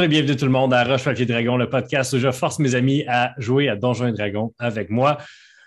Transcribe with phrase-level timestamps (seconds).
[0.00, 2.58] Bonjour et bienvenue tout le monde à Roche Papier Dragon, le podcast où je force
[2.58, 5.18] mes amis à jouer à Donjons et Dragons avec moi.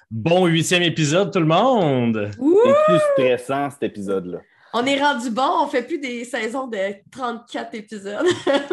[0.10, 2.32] Bon huitième épisode tout le monde!
[2.34, 4.40] C'est plus stressant cet épisode-là.
[4.74, 6.80] On est rendu bon, on fait plus des saisons de
[7.12, 8.26] 34 épisodes.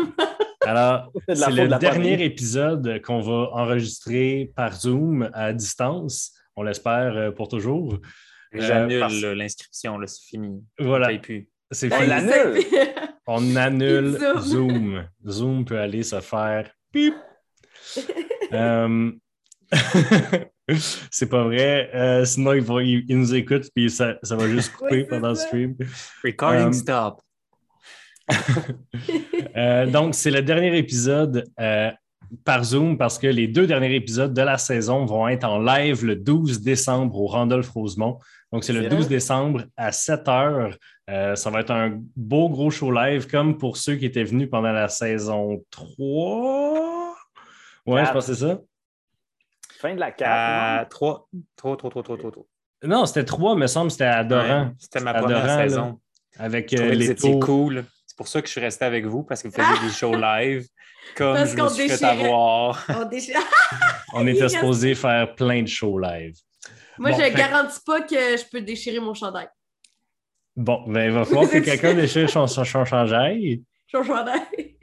[0.62, 2.22] Alors, C'est de le de dernier pandémie.
[2.22, 6.32] épisode qu'on va enregistrer par Zoom à distance.
[6.56, 7.98] On l'espère euh, pour toujours.
[8.54, 10.64] J'annule Euh, parce- là, l'inscription, c'est fini.
[10.78, 11.08] Voilà.
[11.70, 12.08] C'est Ben, fini.
[12.08, 12.62] l'annule.
[12.70, 12.94] c'est-
[13.26, 15.04] On annule Zoom.
[15.26, 15.64] Zoom.
[15.64, 17.14] Peut aller se faire pip.
[18.52, 19.12] Euh,
[21.10, 21.88] c'est pas vrai.
[21.94, 25.04] Euh, sinon, ils, vont- ils- ils nous écoutent puis ça, ça va juste couper Oui,
[25.08, 25.76] pendant le stream.
[26.24, 27.20] Recording Euh, stop.
[29.56, 31.90] Euh, donc, c'est le dernier épisode euh,
[32.44, 36.04] par Zoom parce que les deux derniers épisodes de la saison vont être en live
[36.04, 38.18] le 12 décembre au Randolph Rosemont.
[38.52, 38.96] Donc, c'est le Sérieux?
[38.96, 40.76] 12 décembre à 7 heures.
[41.10, 44.48] Euh, ça va être un beau gros show live comme pour ceux qui étaient venus
[44.50, 47.14] pendant la saison 3.
[47.86, 48.60] Ouais, je pense que c'est ça.
[49.78, 50.90] Fin de la À carte.
[50.90, 52.44] 3, 3, 3, 3, 3, 3, 3.
[52.84, 54.72] Non, c'était 3, me semble, c'était adorant.
[54.78, 55.62] C'était ma Adorant, première là.
[55.68, 56.00] saison.
[56.38, 57.40] Avec euh, les étiez tours.
[57.44, 57.84] cool.
[58.06, 60.14] C'est pour ça que je suis resté avec vous, parce que vous faisiez des shows
[60.16, 60.66] live.
[61.16, 62.84] Comme Parce je me suis fait avoir.
[62.88, 63.08] On
[64.20, 66.34] On était supposé faire plein de shows live.
[66.98, 69.48] Moi, Bon, je fait- garantis pas que je peux déchirer mon chandail.
[70.56, 73.62] Bon, ben, il va falloir que quelqu'un déchire son, son, son chandail.
[73.94, 74.76] Mon chandail.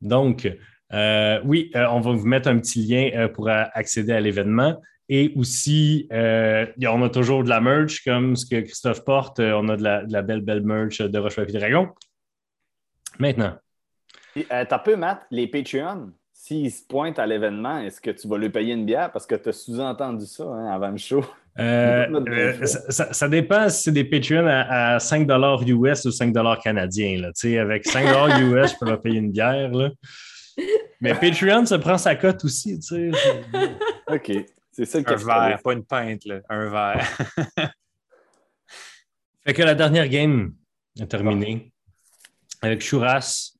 [0.00, 0.50] Donc,
[0.92, 4.80] euh, oui, euh, on va vous mettre un petit lien euh, pour accéder à l'événement.
[5.12, 9.40] Et aussi, euh, on a toujours de la merch, comme ce que Christophe porte.
[9.40, 11.88] Euh, on a de la, de la belle, belle merch de Roche Papier Dragon.
[13.18, 13.56] Maintenant,
[14.36, 18.38] euh, T'as peu, Matt, les Patreons, s'ils se pointent à l'événement, est-ce que tu vas
[18.38, 19.10] lui payer une bière?
[19.10, 21.24] Parce que tu as sous-entendu ça hein, avant le show.
[21.58, 25.28] Euh, euh, ça, dépend si c'est des Patreons à, à 5
[25.66, 26.32] US ou 5
[26.62, 27.20] canadiens.
[27.20, 27.30] Là.
[27.60, 28.04] Avec 5
[28.40, 29.70] US, je peux leur payer une bière.
[29.72, 29.90] Là.
[31.00, 32.78] Mais Patreon, ça prend sa cote aussi.
[34.06, 34.32] OK.
[34.72, 36.40] C'est ça le Un verre, pas une pinte, là.
[36.48, 37.18] Un verre.
[39.44, 40.54] Fait que la dernière game
[40.98, 41.72] est terminée
[42.62, 43.52] avec Chouras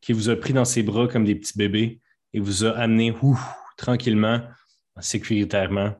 [0.00, 2.00] qui vous a pris dans ses bras comme des petits bébés
[2.32, 3.40] et vous a amené ouf,
[3.76, 4.40] tranquillement,
[4.98, 5.94] sécuritairement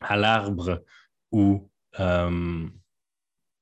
[0.00, 0.82] à l'arbre
[1.32, 1.68] où,
[2.00, 2.66] euh,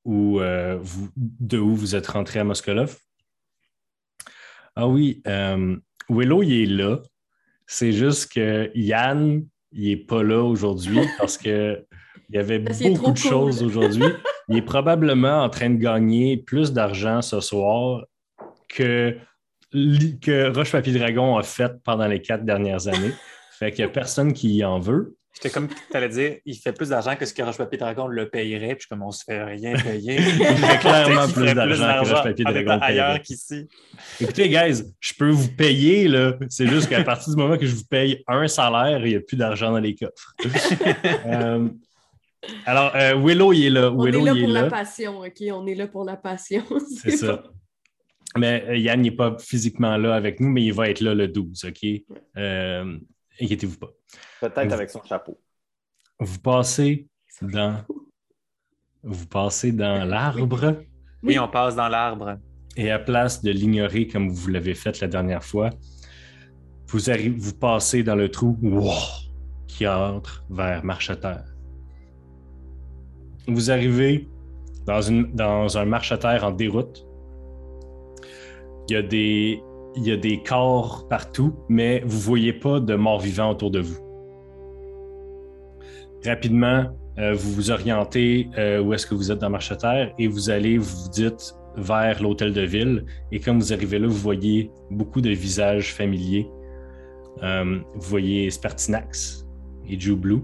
[0.05, 2.97] où, euh, vous, de où vous êtes rentré à Moskolov?
[4.75, 5.75] Ah oui, euh,
[6.09, 6.99] Willow, il est là.
[7.65, 11.85] C'est juste que Yann, il n'est pas là aujourd'hui parce que
[12.29, 13.29] il y avait Parce qu'il beaucoup de cool.
[13.29, 14.03] choses aujourd'hui.
[14.49, 18.05] Il est probablement en train de gagner plus d'argent ce soir
[18.69, 19.17] que,
[19.71, 23.11] que Roche Papier Dragon a fait pendant les quatre dernières années.
[23.51, 25.17] Fait qu'il n'y a personne qui en veut.
[25.37, 28.07] J'étais comme tu allais dire, il fait plus d'argent que ce que Roche Papier Dragon
[28.07, 30.15] le payerait, puis comme on se fait rien payer.
[30.19, 33.67] Il fait clairement plus d'argent que Roche Papier Dragon ailleurs qu'ici.
[34.19, 36.33] Écoutez, guys, je peux vous payer, là.
[36.49, 39.19] C'est juste qu'à partir du moment que je vous paye un salaire, il n'y a
[39.19, 40.33] plus d'argent dans les coffres.
[41.27, 41.67] Euh,
[42.65, 43.91] alors, euh, Willow, il est là.
[43.91, 44.69] On Willow, est là il est pour la là.
[44.69, 45.43] passion, OK?
[45.51, 46.63] On est là pour la passion.
[47.03, 47.43] C'est ça.
[48.37, 51.27] Mais euh, Yann n'est pas physiquement là avec nous, mais il va être là le
[51.27, 51.89] 12, OK?
[52.37, 52.97] Euh,
[53.41, 53.91] inquiétez-vous pas.
[54.41, 55.39] Peut-être avec son chapeau.
[56.19, 57.07] Vous passez
[57.41, 57.83] dans.
[59.03, 60.83] Vous passez dans l'arbre
[61.23, 62.37] Oui, on passe dans l'arbre.
[62.75, 65.69] et à place de l'ignorer comme vous l'avez fait la dernière fois,
[66.87, 68.91] vous, arrivez, vous passez dans le trou wow,
[69.67, 71.45] qui entre vers Marcheterre.
[73.47, 74.27] Vous arrivez
[74.87, 77.05] dans, une, dans un marcheterre en déroute.
[78.89, 79.61] Il y, a des,
[79.97, 83.71] il y a des corps partout, mais vous ne voyez pas de morts vivants autour
[83.71, 83.97] de vous.
[86.25, 86.85] Rapidement,
[87.19, 90.77] euh, vous vous orientez euh, où est-ce que vous êtes dans Marcheterre et vous allez,
[90.77, 93.05] vous vous dites, vers l'hôtel de ville.
[93.31, 96.47] Et quand vous arrivez là, vous voyez beaucoup de visages familiers.
[97.43, 99.47] Euh, vous voyez Spartinax
[99.87, 100.41] et Jew Blue.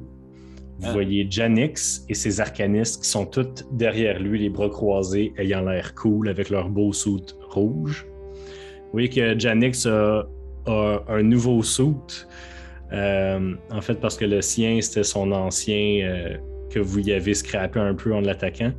[0.79, 0.93] Vous Ah.
[0.93, 5.93] voyez Janix et ses arcanistes qui sont toutes derrière lui, les bras croisés, ayant l'air
[5.95, 8.07] cool avec leur beau suit rouge.
[8.93, 10.27] Vous voyez que Janix a,
[10.67, 12.27] un nouveau suit.
[12.91, 16.37] euh, en fait, parce que le sien, c'était son ancien euh,
[16.69, 18.71] que vous y avez scrappé un peu en l'attaquant.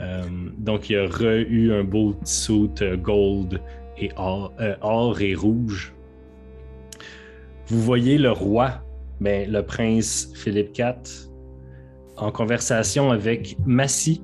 [0.00, 0.22] Euh,
[0.58, 2.70] donc, il a re-eu un beau suit
[3.02, 3.60] gold
[3.98, 5.92] et or, or et rouge.
[7.66, 8.80] Vous voyez le roi,
[9.20, 10.94] ben, le prince Philippe IV,
[12.16, 14.22] en conversation avec Massy.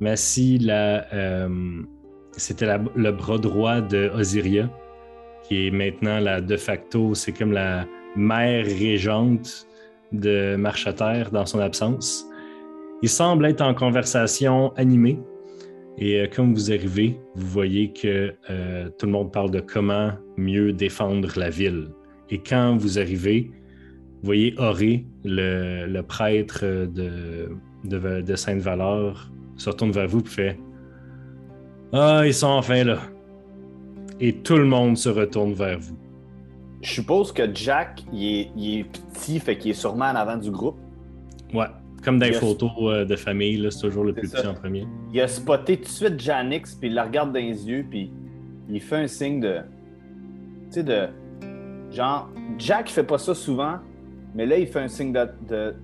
[0.00, 1.06] Massy, la,
[2.36, 4.70] c'était le bras droit de Osiria,
[5.42, 7.86] qui est maintenant la de facto, c'est comme la
[8.16, 9.66] mère régente
[10.12, 12.26] de Marcheterre dans son absence.
[13.02, 15.18] Il semble être en conversation animée
[15.98, 20.12] Et euh, comme vous arrivez, vous voyez que euh, tout le monde parle de comment
[20.36, 21.88] mieux défendre la ville.
[22.30, 23.50] Et quand vous arrivez,
[24.22, 27.50] vous voyez Auré, le, prêtre de,
[27.84, 30.58] de, de Sainte-Valeur, se retourne vers vous et fait
[31.98, 32.98] Ah, ils sont enfin là.
[34.20, 35.96] Et tout le monde se retourne vers vous.
[36.82, 40.36] Je suppose que Jack, il est, il est petit, fait qu'il est sûrement en avant
[40.36, 40.76] du groupe.
[41.54, 41.66] Ouais,
[42.04, 44.38] comme dans les photos euh, de famille, là, c'est toujours le plus ça.
[44.38, 44.86] petit en premier.
[45.12, 48.12] Il a spoté tout de suite Janix, puis il la regarde dans les yeux, puis
[48.68, 49.60] il fait un signe de.
[50.66, 51.08] Tu sais, de.
[51.90, 52.28] Genre,
[52.58, 53.76] Jack fait pas ça souvent,
[54.34, 55.26] mais là, il fait un signe de.
[55.48, 55.74] de-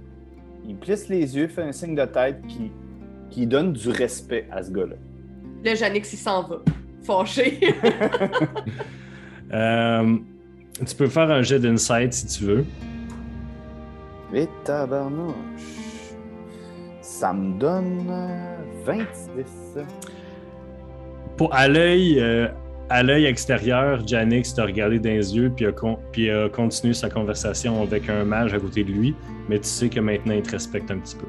[0.68, 2.70] il plisse les yeux, fait un signe de tête qui,
[3.30, 4.96] qui donne du respect à ce gars-là.
[5.64, 6.56] Là, Janix, il s'en va.
[7.04, 7.58] Fâché.
[9.54, 10.16] Euh,
[10.86, 12.64] tu peux faire un jet d'insight si tu veux.
[14.32, 15.34] Et tabarnouche.
[17.02, 18.56] Ça me donne euh,
[18.86, 19.78] 26.
[21.36, 22.48] Pour, à l'œil euh,
[22.88, 26.94] à l'œil extérieur, Janix t'a regardé dans les yeux puis a, con- puis a continué
[26.94, 29.14] sa conversation avec un mage à côté de lui,
[29.50, 31.26] mais tu sais que maintenant il te respecte un petit peu.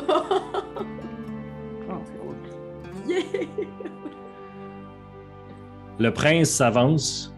[5.98, 7.34] Le prince s'avance.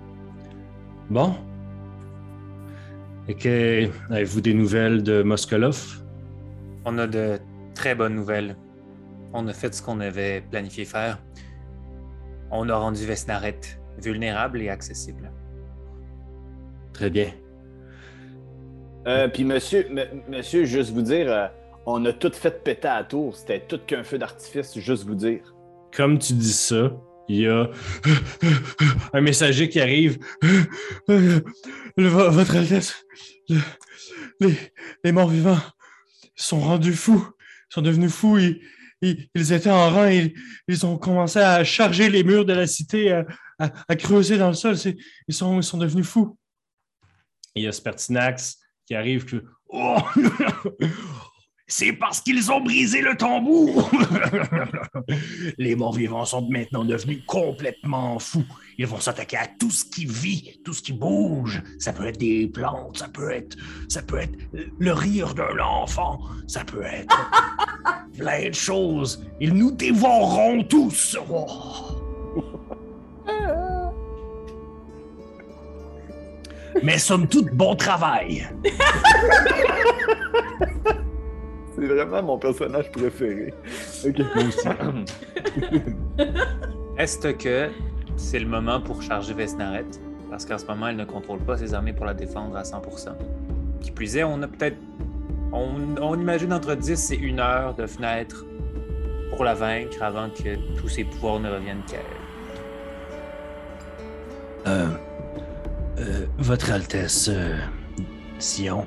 [1.11, 1.35] Bon.
[3.29, 6.03] Et que avez-vous des nouvelles de Moskolov?
[6.85, 7.39] On a de
[7.75, 8.57] très bonnes nouvelles.
[9.33, 11.19] On a fait ce qu'on avait planifié faire.
[12.51, 13.61] On a rendu Vesnaret
[14.03, 15.33] vulnérable et accessible.
[16.93, 17.31] Très bien.
[19.07, 21.47] Euh, puis, monsieur, m- monsieur, juste vous dire, euh,
[21.87, 23.35] on a tout fait péter à la tour.
[23.37, 25.54] C'était tout qu'un feu d'artifice, juste vous dire.
[25.97, 26.93] Comme tu dis ça,
[27.29, 27.71] il y a
[29.13, 30.19] un messager qui arrive.
[31.97, 33.05] Votre Altesse,
[33.49, 33.61] le-
[34.41, 34.57] les,
[35.05, 35.61] les morts-vivants
[36.35, 37.25] sont rendus fous.
[37.71, 38.39] Ils sont devenus fous.
[38.39, 38.61] Ils,
[39.03, 40.35] ils- ils étaient en rang et
[40.69, 43.13] ils ont commencé à charger les murs de la cité,
[43.59, 44.75] à, creuser dans le sol.
[44.85, 44.97] Ils
[45.29, 46.37] ils sont devenus fous.
[47.55, 49.25] Il y a Spertinax qui arrive.
[49.25, 49.97] que- Oh!
[51.67, 53.91] C'est parce qu'ils ont brisé le tambour.
[55.59, 58.45] Les morts-vivants sont maintenant devenus complètement fous.
[58.77, 61.63] Ils vont s'attaquer à tout ce qui vit, tout ce qui bouge.
[61.79, 63.57] Ça peut être des plantes, ça peut être,
[63.89, 64.39] ça peut être
[64.79, 67.31] le rire d'un enfant, ça peut être
[68.19, 69.25] plein de choses.
[69.41, 71.17] Ils nous dévoreront tous.
[71.31, 71.47] Oh.
[76.83, 78.47] Mais somme toute, bon travail.
[81.75, 83.53] C'est vraiment mon personnage préféré.
[84.07, 84.19] Ok.
[86.99, 87.71] Est-ce que
[88.17, 89.85] c'est le moment pour charger Vesnaret?
[90.31, 93.09] Parce qu'en ce moment, elle ne contrôle pas ses armées pour la défendre à 100%.
[93.81, 94.77] Qui plus est, on a peut-être.
[95.53, 98.45] On, on imagine entre 10 et 1 heure de fenêtre
[99.31, 102.05] pour la vaincre avant que tous ses pouvoirs ne reviennent qu'à elle.
[104.67, 104.87] Euh,
[105.99, 107.57] euh, Votre Altesse, euh,
[108.39, 108.87] Sion?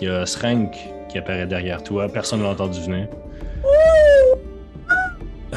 [0.00, 0.74] Il y a Srank
[1.10, 2.08] qui apparaît derrière toi.
[2.08, 3.08] Personne ne l'a entendu venir.
[5.52, 5.56] Euh,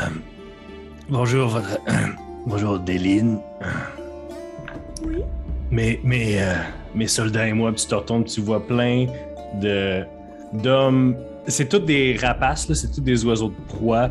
[1.09, 1.79] bonjour, votre.
[2.47, 3.39] bonjour, Déline.
[5.05, 5.17] Oui.
[5.71, 6.55] Mais, mais, euh,
[6.95, 9.07] mes soldats et moi, puis tu te retournes, tu vois plein
[9.62, 10.03] de
[10.53, 11.15] d'hommes.
[11.48, 14.10] C'est tous des rapaces, là, c'est tous des oiseaux de proie,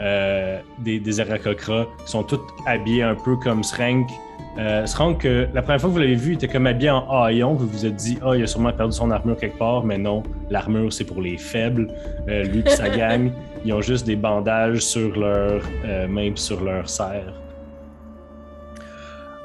[0.00, 4.08] euh, des, des aracocras, qui sont tous habillés un peu comme Srank.
[4.56, 7.22] Euh, Srank, euh, la première fois que vous l'avez vu, il était comme habillé en
[7.22, 7.54] haillon.
[7.54, 10.22] Vous vous êtes dit, ah, il a sûrement perdu son armure quelque part, mais non,
[10.48, 11.88] l'armure c'est pour les faibles.
[12.28, 13.32] Euh, lui et sa gang,
[13.64, 17.34] ils ont juste des bandages sur leurs euh, mains et sur leurs serres.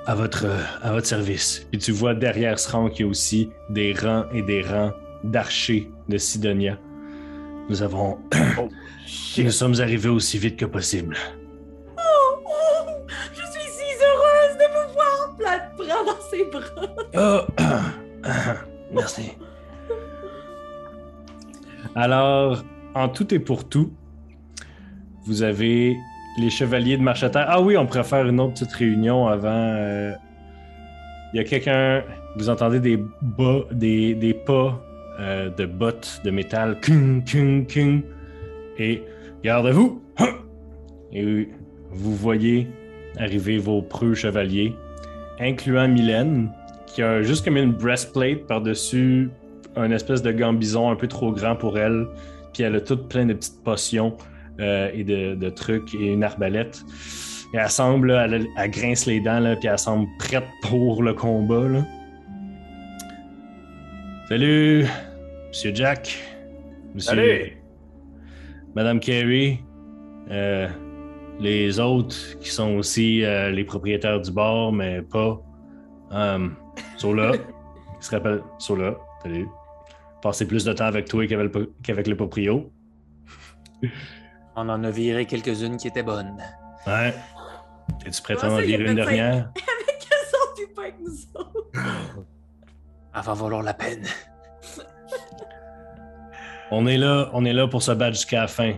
[0.05, 1.65] À votre, euh, à votre service.
[1.71, 4.91] Puis tu vois derrière Srank, il y a aussi des rangs et des rangs
[5.23, 6.77] d'archers de Sidonia.
[7.67, 8.17] Nous avons.
[9.37, 11.15] Nous sommes arrivés aussi vite que possible.
[15.89, 16.87] Prend dans ses bras.
[17.17, 17.63] Oh,
[18.93, 19.31] merci.
[21.95, 22.63] Alors,
[22.95, 23.91] en tout et pour tout,
[25.25, 25.97] vous avez
[26.37, 27.45] les chevaliers de marche à terre.
[27.47, 29.49] Ah oui, on pourrait faire une autre petite réunion avant.
[29.49, 30.13] euh,
[31.33, 32.03] Il y a quelqu'un.
[32.37, 34.79] Vous entendez des bas, des, des pas
[35.19, 36.79] euh, de bottes de métal.
[36.81, 38.01] Kung, kung, kung.
[38.77, 39.03] Et
[39.43, 40.01] gardez-vous.
[41.11, 41.49] Et
[41.91, 42.67] vous voyez
[43.17, 44.75] arriver vos preux chevaliers,
[45.39, 46.51] incluant Mylène,
[46.85, 49.29] qui a juste comme une breastplate par-dessus
[49.75, 52.07] un espèce de gambison un peu trop grand pour elle.
[52.53, 54.17] Puis elle a tout plein de petites potions
[54.59, 56.83] euh, et de, de trucs et une arbalète.
[57.53, 61.01] Et elle semble, là, elle, elle grince les dents, là, puis elle semble prête pour
[61.03, 61.67] le combat.
[61.67, 61.85] Là.
[64.27, 64.85] Salut,
[65.47, 66.17] Monsieur Jack.
[66.93, 67.15] Monsieur...
[67.15, 67.57] Salut.
[68.75, 69.59] Madame Carey.
[70.29, 70.67] Euh,
[71.39, 75.41] les autres qui sont aussi euh, les propriétaires du bar, mais pas.
[76.11, 76.49] Euh,
[76.97, 77.31] Sola,
[77.99, 78.43] il se rappelle.
[78.57, 79.47] Sola, salut.
[80.21, 82.71] Passer plus de temps avec toi qu'avec le, qu'avec le proprio.
[84.55, 86.35] On en a viré quelques-unes qui étaient bonnes.
[86.85, 87.13] Ouais.
[88.05, 89.51] Es-tu prêt à en virer une dernière?
[89.55, 91.69] Avec eux autres, puis pas avec nous autres?
[93.15, 94.05] Elle va valoir la peine.
[96.71, 98.77] On est là, on est là pour se battre jusqu'à la fin.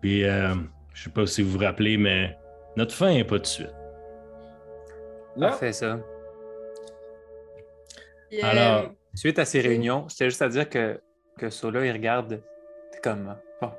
[0.00, 0.54] Puis, euh,
[1.02, 2.38] je sais pas si vous vous rappelez, mais
[2.76, 3.74] notre fin est pas de suite.
[5.34, 5.98] Là, Parfait, ça.
[8.40, 11.00] Alors- Suite à ces réunions, c'était juste à dire que,
[11.38, 12.40] que Sola, il regarde
[13.02, 13.72] comme bon.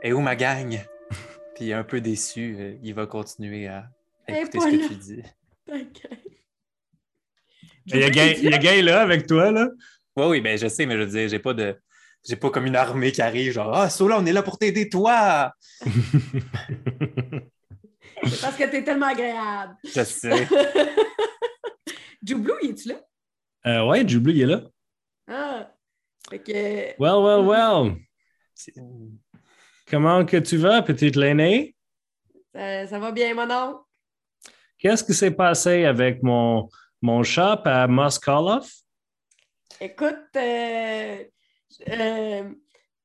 [0.00, 0.78] Et où ma gang?
[1.56, 3.88] Puis un peu déçu, euh, il va continuer à
[4.28, 5.22] écouter ce que tu dis.
[5.66, 6.20] t'inquiète.
[7.86, 9.68] Il y a Gay, il y a Gay là avec toi, là?
[10.16, 11.76] Oui, oui, ben je sais, mais je veux dire, j'ai pas de.
[12.26, 14.88] J'ai pas comme une armée qui arrive, genre Ah, Sola, on est là pour t'aider,
[14.88, 15.52] toi!
[18.26, 19.76] C'est parce que t'es tellement agréable.
[19.84, 20.48] Je sais.
[22.26, 23.00] Joublou, il est-tu là?
[23.66, 24.62] Euh, ouais, il est là.
[25.28, 25.70] Ah.
[26.30, 26.52] Fait que.
[26.98, 27.96] Well, well, well.
[28.54, 28.74] C'est-
[29.90, 31.76] Comment que tu vas, petite l'aînée?
[32.54, 33.80] Ça, ça va bien, mon oncle?
[34.78, 36.68] Qu'est-ce qui s'est passé avec mon,
[37.02, 38.70] mon shop à Moskaloff?
[39.80, 41.24] Écoute, euh,
[41.88, 42.50] euh,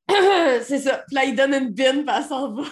[0.62, 1.04] c'est ça.
[1.06, 2.62] Puis là, il donne une bine, puis elle s'en va.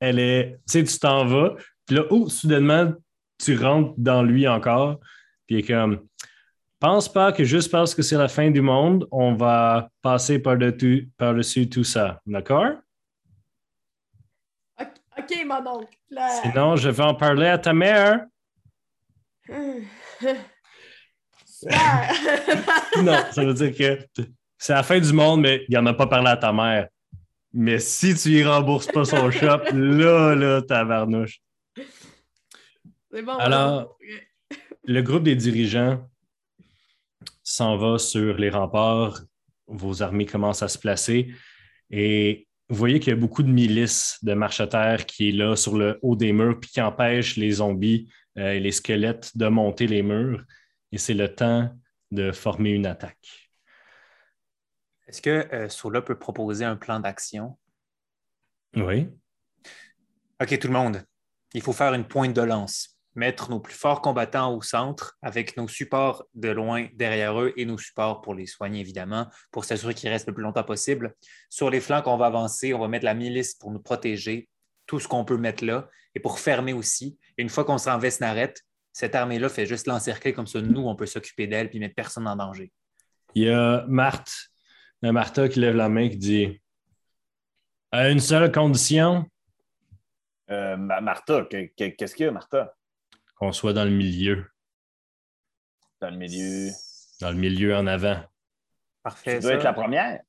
[0.00, 0.52] Elle est.
[0.58, 1.54] Tu sais, tu t'en vas,
[1.86, 2.92] puis là, oh, soudainement,
[3.38, 5.00] tu rentres dans lui encore,
[5.46, 6.06] puis comme.
[6.80, 11.10] Pense pas que juste parce que c'est la fin du monde, on va passer par-dessus
[11.16, 12.20] par-dessus tout ça.
[12.24, 12.74] D'accord?
[14.80, 15.98] OK, mon oncle.
[16.10, 18.24] Là- Sinon, je vais en parler à ta mère.
[21.60, 22.12] Super.
[23.02, 24.24] Non, ça veut dire que
[24.56, 26.88] c'est la fin du monde, mais il en a pas parlé à ta mère.
[27.52, 31.40] Mais si tu y rembourses pas son shop, là, là, tabarnouche.
[33.10, 33.36] c'est bon.
[33.38, 34.58] Alors- oncle.
[34.84, 36.08] Le groupe des dirigeants
[37.42, 39.20] s'en va sur les remparts.
[39.66, 41.34] Vos armées commencent à se placer.
[41.90, 45.76] Et vous voyez qu'il y a beaucoup de milices de marchetaires qui est là sur
[45.76, 49.86] le haut des murs puis qui empêchent les zombies euh, et les squelettes de monter
[49.86, 50.42] les murs.
[50.92, 51.70] Et c'est le temps
[52.10, 53.50] de former une attaque.
[55.06, 57.58] Est-ce que euh, Sola peut proposer un plan d'action?
[58.76, 59.08] Oui.
[60.40, 61.02] OK, tout le monde,
[61.54, 62.98] il faut faire une pointe de lance.
[63.14, 67.64] Mettre nos plus forts combattants au centre avec nos supports de loin derrière eux et
[67.64, 71.14] nos supports pour les soigner, évidemment, pour s'assurer qu'ils restent le plus longtemps possible.
[71.50, 74.48] Sur les flancs, on va avancer, on va mettre la milice pour nous protéger,
[74.86, 77.18] tout ce qu'on peut mettre là, et pour fermer aussi.
[77.36, 78.54] Et une fois qu'on sera en Vesnaret,
[78.98, 80.60] cette armée-là fait juste l'encercler comme ça.
[80.60, 82.72] Nous, on peut s'occuper d'elle puis mettre personne en danger.
[83.36, 84.32] Il y a Marthe,
[85.04, 86.60] euh, Martha qui lève la main qui dit
[87.92, 89.24] À une seule condition,
[90.50, 92.74] euh, Ma- Martha, que- que- qu'est-ce qu'il y a, Martha?
[93.36, 94.46] qu'on soit dans le milieu.
[96.00, 96.70] Dans le milieu.
[97.20, 98.20] Dans le milieu en avant.
[99.04, 99.36] Parfait.
[99.36, 99.56] Tu dois ça.
[99.58, 100.20] être la première.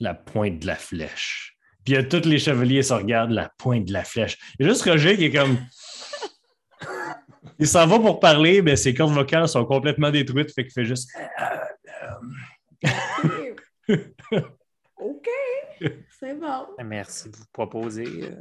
[0.00, 1.58] La pointe de la flèche.
[1.84, 4.38] Puis il y a tous les chevaliers se regardent, la pointe de la flèche.
[4.58, 5.58] Il y a juste Roger qui est comme.
[7.58, 10.84] Il s'en va pour parler, mais ses cordes vocales sont complètement détruites, fait qu'il fait
[10.84, 11.10] juste.
[14.96, 15.28] OK.
[16.20, 16.66] C'est bon.
[16.84, 18.06] Merci de vous proposer.
[18.24, 18.36] euh,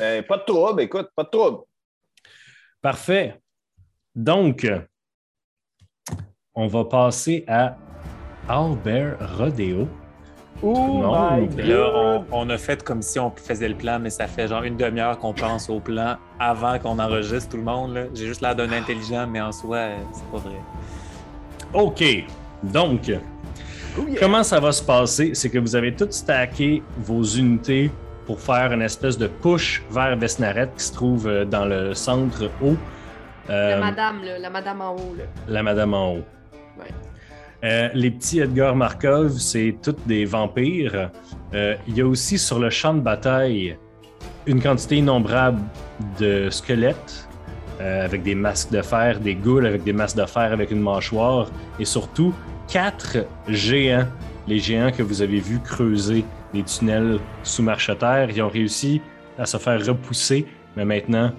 [0.00, 1.64] Euh, pas de trouble, écoute, pas de trouble.
[2.80, 3.40] Parfait.
[4.14, 4.66] Donc,
[6.54, 7.76] on va passer à
[8.48, 9.88] Albert Rodeo.
[10.62, 14.26] Oh Non, my Là, on, a fait comme si on faisait le plan, mais ça
[14.26, 18.08] fait genre une demi-heure qu'on pense au plan avant qu'on enregistre tout le monde.
[18.14, 20.60] J'ai juste l'air d'un intelligent, mais en soi, euh, c'est pas vrai.
[21.72, 22.04] OK.
[22.62, 23.10] Donc,
[23.98, 24.20] Oh yeah!
[24.20, 25.34] comment ça va se passer?
[25.34, 27.90] C'est que vous avez tout stacké vos unités
[28.26, 32.50] pour faire une espèce de push vers Vesnaret qui se trouve euh, dans le centre
[32.62, 32.76] haut.
[33.48, 35.14] Euh, La madame, là, la madame en haut.
[35.18, 35.24] Là.
[35.48, 36.24] la madame en haut.
[36.78, 36.90] Ouais.
[37.62, 41.10] Euh, les petits Edgar Markov, c'est toutes des vampires.
[41.52, 43.76] Euh, il y a aussi sur le champ de bataille
[44.46, 45.60] une quantité innombrable
[46.18, 47.28] de squelettes
[47.80, 50.80] euh, avec des masques de fer, des goules avec des masques de fer avec une
[50.80, 52.32] mâchoire et surtout
[52.66, 54.06] quatre géants,
[54.48, 56.24] les géants que vous avez vus creuser
[56.54, 58.30] les tunnels sous marche-terre.
[58.30, 59.02] Ils ont réussi
[59.38, 61.32] à se faire repousser, mais maintenant,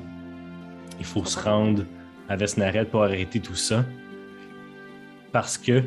[0.99, 1.83] il faut se rendre
[2.29, 3.83] à Vesnaret pour arrêter tout ça
[5.31, 5.83] parce que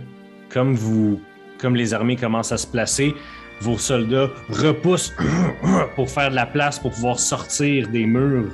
[0.53, 1.21] comme vous
[1.61, 3.15] comme les armées commencent à se placer,
[3.61, 5.15] vos soldats repoussent
[5.97, 8.51] pour faire de la place pour pouvoir sortir des murs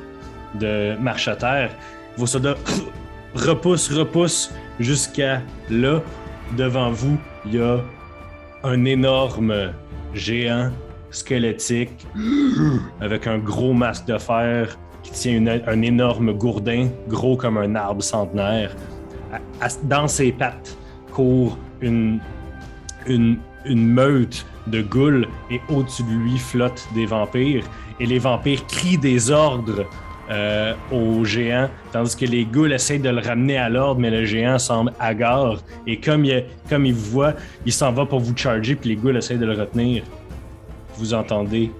[0.61, 1.71] de marche-terre.
[2.17, 2.57] Vos soldats
[3.35, 6.01] repoussent, repoussent jusqu'à là.
[6.57, 7.17] Devant vous,
[7.47, 7.79] il y a
[8.65, 9.73] un énorme
[10.15, 10.71] géant
[11.11, 12.07] squelettique,
[13.01, 17.75] avec un gros masque de fer qui tient une- un énorme gourdin, gros comme un
[17.75, 18.77] arbre centenaire.
[19.33, 20.77] À- à- dans ses pattes
[21.13, 22.21] court une,
[23.07, 27.65] une, meute de goules et au-dessus de lui flottent des vampires.
[27.99, 29.87] Et les vampires crient des ordres
[30.31, 34.25] euh, au géant, tandis que les ghouls essayent de le ramener à l'ordre, mais le
[34.25, 35.59] géant semble hagard.
[35.87, 37.35] Et comme il, comme il vous voit,
[37.67, 40.05] il s'en va pour vous charger, puis les ghouls essayent de le retenir.
[40.97, 41.73] Vous entendez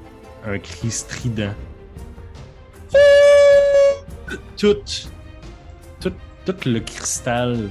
[0.45, 1.55] un cri strident.
[4.57, 4.77] Tout,
[6.67, 7.69] le cristal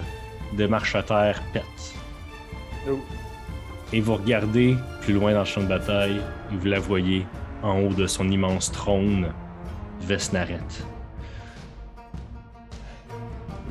[0.58, 1.99] de marche-terre pète.
[3.92, 6.18] Et vous regardez plus loin dans le champ de bataille,
[6.52, 7.26] et vous la voyez
[7.64, 9.28] en haut de son immense trône,
[10.02, 10.60] Vesnaret.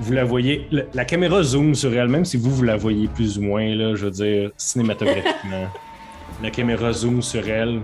[0.00, 3.08] Vous la voyez, la, la caméra zoom sur elle, même si vous, vous la voyez
[3.08, 5.68] plus ou moins, là, je veux dire, cinématographiquement.
[6.42, 7.80] la caméra zoom sur elle,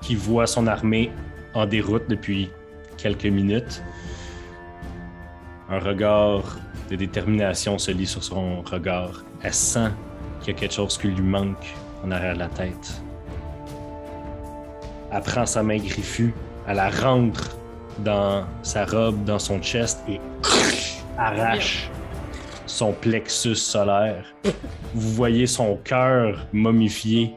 [0.00, 1.10] qui voit son armée
[1.54, 2.50] en déroute depuis
[2.96, 3.82] quelques minutes.
[5.70, 6.58] Un regard
[6.90, 9.24] de détermination se lit sur son regard.
[9.42, 9.90] Elle sent
[10.40, 13.02] qu'il y a quelque chose qui lui manque en arrière de la tête.
[15.10, 16.34] Elle prend sa main griffue,
[16.66, 17.56] elle la rentre
[18.00, 20.20] dans sa robe, dans son chest et
[21.18, 21.90] arrache
[22.66, 24.24] son plexus solaire.
[24.94, 27.34] Vous voyez son cœur momifié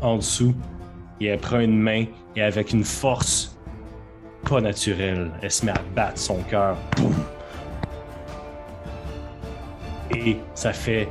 [0.00, 0.54] en dessous
[1.20, 2.04] et elle prend une main
[2.36, 3.56] et avec une force
[4.48, 6.76] pas naturelle, elle se met à battre son cœur.
[10.14, 11.08] Et ça fait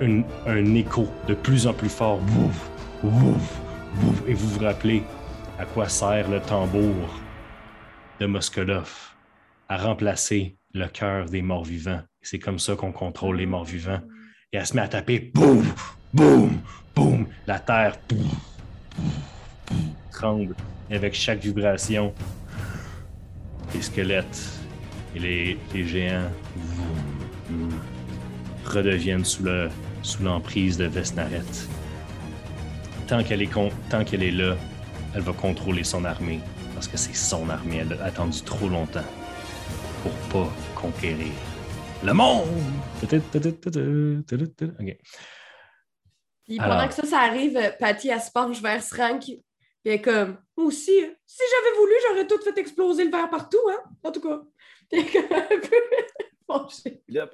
[0.00, 2.18] un, écho de plus en plus fort.
[2.18, 2.70] Bouf,
[3.02, 3.60] bouf,
[3.96, 4.22] bouf.
[4.28, 5.02] Et vous vous rappelez
[5.58, 7.20] à quoi sert le tambour
[8.20, 8.92] de Moskolov
[9.68, 12.02] à remplacer le cœur des morts vivants.
[12.22, 14.00] C'est comme ça qu'on contrôle les morts vivants.
[14.52, 15.64] Et elle se met à taper boum,
[16.12, 16.60] boum,
[16.94, 17.26] boum.
[17.46, 17.98] La terre
[20.12, 20.54] tremble.
[20.90, 22.14] Et avec chaque vibration,
[23.74, 24.60] les squelettes
[25.14, 26.30] et les, géants
[28.64, 29.68] redeviennent sous le
[30.02, 31.42] sous l'emprise de Vesnaret.
[33.06, 34.56] Tant qu'elle est, con- tant qu'elle est là,
[35.14, 36.40] elle va contrôler son armée.
[36.74, 37.78] Parce que c'est son armée.
[37.78, 39.04] Elle a attendu trop longtemps
[40.02, 40.12] pour
[40.44, 41.32] pas conquérir
[42.04, 42.48] le monde.
[43.02, 44.96] Ok.
[46.44, 46.76] Puis Alors.
[46.76, 49.22] pendant que ça, ça arrive, Patty, elle se penche vers Srank.
[49.22, 49.42] Puis
[49.86, 53.30] elle est comme, moi aussi, euh, si j'avais voulu, j'aurais tout fait exploser le verre
[53.30, 54.42] partout, hein, en tout cas.
[54.90, 55.76] Puis elle est comme un peu
[57.08, 57.30] là,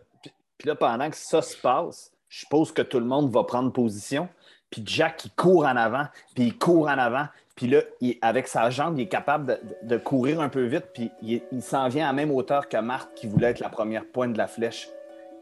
[0.61, 3.73] puis- là, pendant que ça se passe, je suppose que tout le monde va prendre
[3.73, 4.29] position.
[4.71, 7.27] Puis Jack, il court en avant, puis il court en avant.
[7.57, 10.87] Puis là, il- avec sa jambe, il est capable de, de courir un peu vite,
[10.95, 13.69] puis il, il s'en vient à la même hauteur que Marthe, qui voulait être la
[13.69, 14.89] première pointe de la flèche.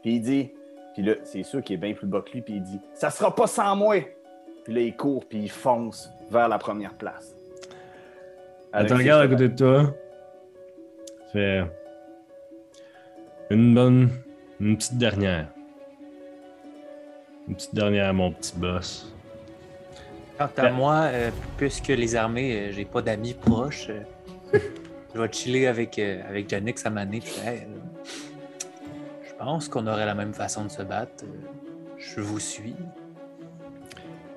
[0.01, 0.51] Puis il dit,
[0.95, 3.09] puis là, c'est sûr qu'il est bien plus bas que lui, puis il dit, ça
[3.09, 3.97] sera pas sans moi.
[4.65, 7.35] Puis là, il court, puis il fonce vers la première place.
[8.87, 9.93] Ses regarde à côté de toi.
[11.31, 11.63] Fait.
[13.51, 14.09] Une bonne.
[14.59, 15.47] Une petite dernière.
[17.47, 19.13] Une petite dernière, mon petit boss.
[20.37, 24.59] Quant à moi, euh, puisque les armées, euh, j'ai pas d'amis proches, euh,
[25.15, 27.19] je vais chiller avec, euh, avec Janix à Mané.
[27.19, 27.67] puis, hey,
[29.23, 31.23] je pense qu'on aurait la même façon de se battre.
[31.97, 32.75] je vous suis.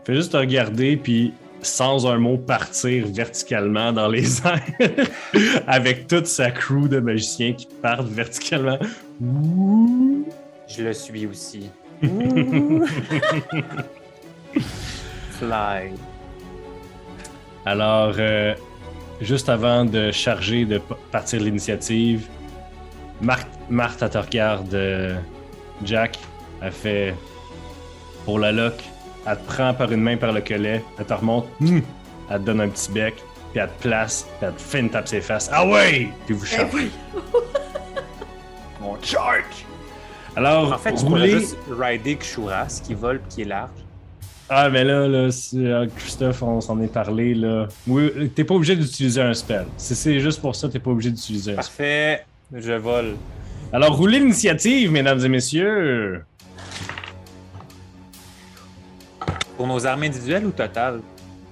[0.04, 4.60] Fais juste te regarder, puis sans un mot, partir verticalement dans les airs
[5.66, 8.78] avec toute sa crew de magiciens qui partent verticalement.
[9.20, 10.26] Ouh.
[10.68, 11.70] Je le suis aussi.
[15.30, 15.92] Fly.
[17.64, 18.54] Alors, euh,
[19.20, 22.26] juste avant de charger, de partir l'initiative,
[23.20, 25.16] Marthe, Marthe, elle te regarde, euh,
[25.84, 26.18] Jack,
[26.60, 27.14] elle fait
[28.24, 28.82] pour la lock,
[29.26, 31.82] elle te prend par une main par le collet, elle te remonte, hum,
[32.30, 33.14] elle te donne un petit bec,
[33.52, 35.48] puis elle te place, puis elle te fait une tape ses fesses.
[35.52, 36.08] Ah ouais!
[36.26, 36.76] Puis vous Ben chargez.
[36.76, 36.90] oui.
[38.84, 39.44] On charge!
[40.34, 43.70] Alors, En fait, tu juste rider Kshuras, qui vole et qui est large.
[44.48, 47.68] Ah, mais là, là c'est- euh, Christophe, on s'en est parlé, là.
[47.86, 49.66] Oui, t'es pas obligé d'utiliser un spell.
[49.76, 52.18] Si c'est juste pour ça, t'es pas obligé d'utiliser un spell.
[52.20, 53.16] Parfait, je vole.
[53.72, 56.24] Alors, roulez l'initiative, mesdames et messieurs.
[59.56, 61.00] Pour nos armées individuelles ou totales?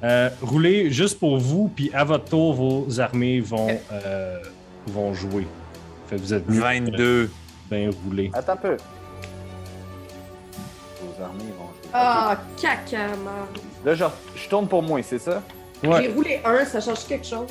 [0.02, 4.38] Euh, roulez juste pour vous, puis à votre tour, vos armées vont, euh,
[4.86, 5.46] vont jouer.
[6.08, 7.30] Fait que vous êtes mieux 22.
[7.70, 8.30] bien roulé.
[8.32, 8.76] Attends un peu.
[11.02, 11.90] Vos armées vont jouer.
[11.92, 13.48] Ah, caca, merde.
[13.54, 13.60] Ok.
[13.84, 14.04] Là, je,
[14.36, 15.42] je tourne pour moi, c'est ça?
[15.82, 16.08] J'ai Ouais.
[16.14, 17.48] roulé un, ça change quelque chose.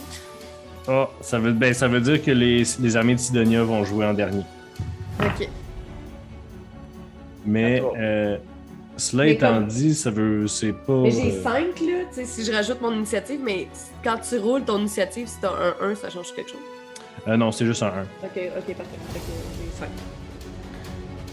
[0.87, 4.05] Ah, ça, veut, ben, ça veut dire que les, les armées de Sidonia vont jouer
[4.07, 4.43] en dernier.
[5.19, 5.47] Ok.
[7.45, 8.37] Mais euh,
[8.99, 10.47] Cela Mais étant comme- dit, ça veut.
[10.47, 10.93] C'est pas.
[11.03, 11.65] Mais j'ai euh, 5 là,
[12.13, 13.67] tu sais, si je rajoute mon initiative, mais
[14.03, 16.59] quand tu roules ton initiative, si t'as un 1, ça change quelque chose?
[17.27, 17.89] euh, non, c'est juste un 1.
[17.91, 18.75] Ok, ok, parfait.
[19.13, 19.25] Fait que
[19.57, 19.87] j'ai 5.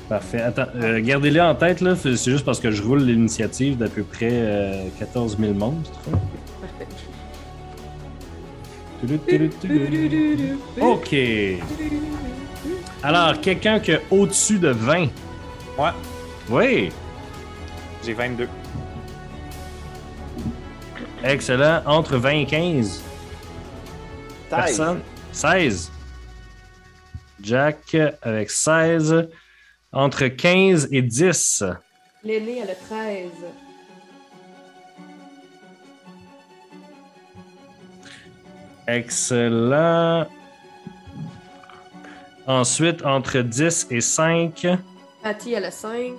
[0.08, 0.40] Parfait.
[0.40, 1.96] Attends, euh, gardez-le en tête, là.
[1.96, 5.98] C'est juste parce que je roule l'initiative d'à peu près euh, 14 000 monstres.
[10.80, 11.16] OK.
[13.02, 15.06] Alors, quelqu'un qui a au-dessus de 20.
[15.76, 15.92] Moi,
[16.50, 16.90] Oui.
[18.06, 18.48] J'ai 22.
[21.24, 21.82] Excellent.
[21.86, 23.02] Entre 20 et 15.
[24.48, 25.00] Personne.
[25.32, 25.90] 16.
[27.42, 29.28] Jack avec 16.
[29.92, 31.64] Entre 15 et 10.
[32.22, 33.30] L'aîné, elle a 13.
[38.86, 40.28] Excellent.
[42.46, 44.64] Ensuite, entre 10 et 5.
[45.24, 46.12] Patty, elle a 5.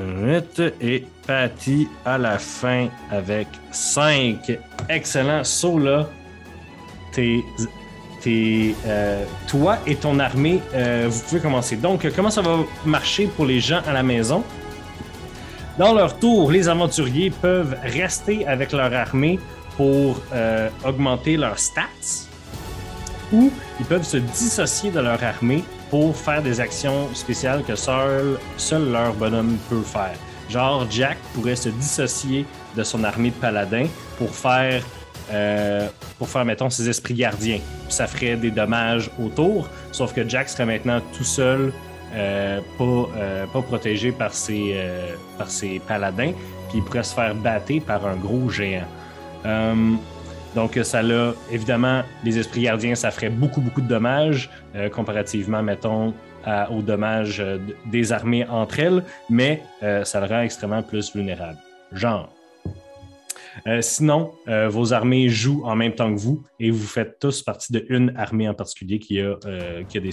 [0.00, 0.62] Huit.
[0.80, 4.58] Et Patty à la fin avec 5.
[4.88, 5.44] Excellent.
[5.44, 6.08] So là,
[7.12, 7.40] t'es,
[8.20, 11.76] t'es, euh, toi et ton armée, euh, vous pouvez commencer.
[11.76, 14.42] Donc, comment ça va marcher pour les gens à la maison?
[15.78, 19.38] Dans leur tour, les aventuriers peuvent rester avec leur armée
[19.76, 22.29] pour euh, augmenter leurs stats
[23.32, 28.38] ou ils peuvent se dissocier de leur armée pour faire des actions spéciales que seul,
[28.56, 30.14] seul leur bonhomme peut faire.
[30.48, 32.44] Genre, Jack pourrait se dissocier
[32.76, 33.86] de son armée de paladins
[34.18, 34.84] pour faire,
[35.32, 35.88] euh,
[36.18, 37.60] pour faire mettons, ses esprits gardiens.
[37.88, 41.72] Ça ferait des dommages autour, sauf que Jack serait maintenant tout seul,
[42.14, 42.84] euh, pas,
[43.16, 44.76] euh, pas protégé par ses,
[45.38, 46.32] par ses paladins,
[46.68, 48.86] puis il pourrait se faire battre par un gros géant.
[50.54, 55.62] Donc, ça l'a, évidemment, les esprits gardiens, ça ferait beaucoup, beaucoup de dommages, euh, comparativement,
[55.62, 56.12] mettons,
[56.70, 61.58] aux dommages euh, des armées entre elles, mais euh, ça le rend extrêmement plus vulnérable.
[61.92, 62.32] Genre.
[63.80, 64.30] Sinon,
[64.68, 68.48] vos armées jouent en même temps que vous et vous faites tous partie d'une armée
[68.48, 69.34] en particulier qui a,
[69.86, 70.10] qui a des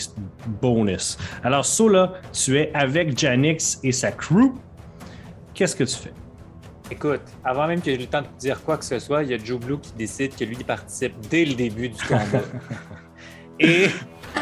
[0.59, 1.17] bonus.
[1.43, 4.53] Alors, Sola, tu es avec Janix et sa crew.
[5.53, 6.13] Qu'est-ce que tu fais?
[6.89, 9.29] Écoute, avant même que j'ai le temps de te dire quoi que ce soit, il
[9.29, 12.43] y a Joe Blue qui décide que lui il participe dès le début du combat.
[13.59, 13.87] Et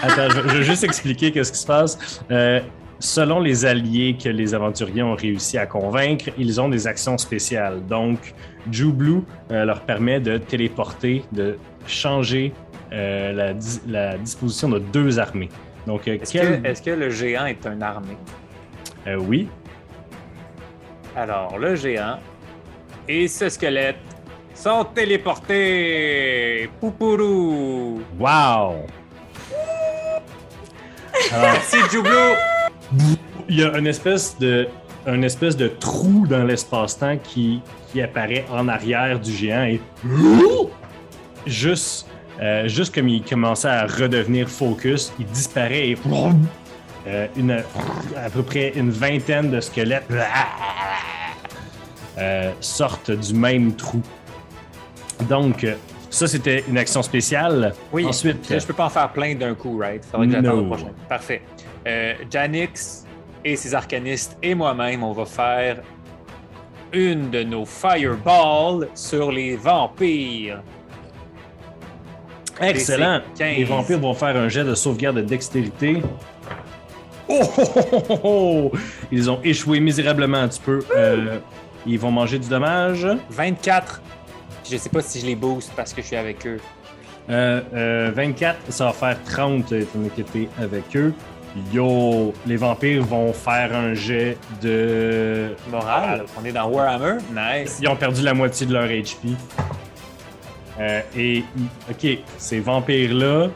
[0.01, 2.21] Attends, je, je vais juste expliquer qu'est-ce qui se passe.
[2.29, 2.59] Euh,
[2.99, 7.85] selon les alliés que les aventuriers ont réussi à convaincre, ils ont des actions spéciales.
[7.87, 8.33] Donc,
[8.71, 12.53] Jew Blue euh, leur permet de téléporter, de changer
[12.91, 15.49] euh, la, di- la disposition de deux armées.
[15.87, 18.17] Donc, est-ce quel- que, est-ce que le géant est un armée?
[19.19, 19.47] oui.
[21.15, 22.17] Alors, le géant
[23.07, 23.97] et ce squelette
[24.53, 26.69] sont téléportés.
[26.79, 28.01] Poupourou!
[28.19, 28.85] Wow!
[31.31, 32.35] Merci, Blue!
[33.47, 34.67] il y a une espèce de,
[35.07, 39.79] une espèce de trou dans l'espace-temps qui, qui apparaît en arrière du géant et
[41.45, 42.07] juste,
[42.41, 45.97] euh, juste comme il commençait à redevenir focus, il disparaît et
[47.07, 50.07] euh, une, à peu près une vingtaine de squelettes
[52.17, 54.01] euh, sortent du même trou.
[55.29, 55.65] Donc,
[56.09, 57.73] ça, c'était une action spéciale.
[57.91, 60.03] Oui, Ensuite, je, peux pas en faire plein d'un coup, right?
[60.05, 60.61] Faudrait que j'attende No.
[60.61, 60.91] le prochain.
[61.09, 61.41] Parfait.
[61.87, 63.05] Euh, Janix
[63.43, 65.81] et ses arcanistes et moi-même, on va faire
[66.93, 70.61] une de nos fireballs sur les vampires.
[72.61, 73.17] Excellent.
[73.19, 73.57] DC 15.
[73.57, 76.01] Les vampires vont faire un jet de sauvegarde de dextérité.
[77.27, 78.71] Oh, oh, oh, oh, oh!
[79.11, 80.47] Ils ont échoué misérablement.
[80.47, 80.79] Tu peux.
[80.95, 81.39] euh,
[81.85, 83.07] ils vont manger du dommage.
[83.29, 84.01] 24.
[84.69, 86.59] Je sais pas si je les booste parce que je suis avec eux.
[87.29, 91.13] Euh, euh, 24, ça va faire 30 étant donné que t'es avec eux.
[91.71, 95.55] Yo, les vampires vont faire un jet de.
[95.69, 97.17] Moral, on est dans Warhammer.
[97.31, 97.79] Nice.
[97.81, 99.35] Ils ont perdu la moitié de leur HP.
[100.79, 101.43] Euh, et,
[101.89, 103.47] ok, ces vampires-là,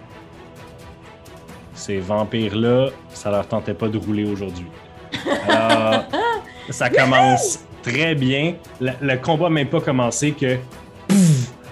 [1.74, 4.68] ces vampires-là, ça leur tentait pas de rouler aujourd'hui.
[5.50, 6.06] Alors,
[6.70, 8.56] ça commence très bien.
[8.82, 10.58] Le, le combat n'a même pas commencé que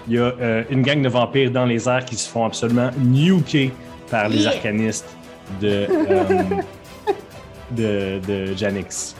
[0.06, 2.90] il y a euh, une gang de vampires dans les airs qui se font absolument
[2.98, 3.70] nuker
[4.10, 4.50] par les Yeah.
[4.52, 5.14] arcanistes
[5.60, 6.42] de, euh,
[7.70, 9.14] de, de Janix.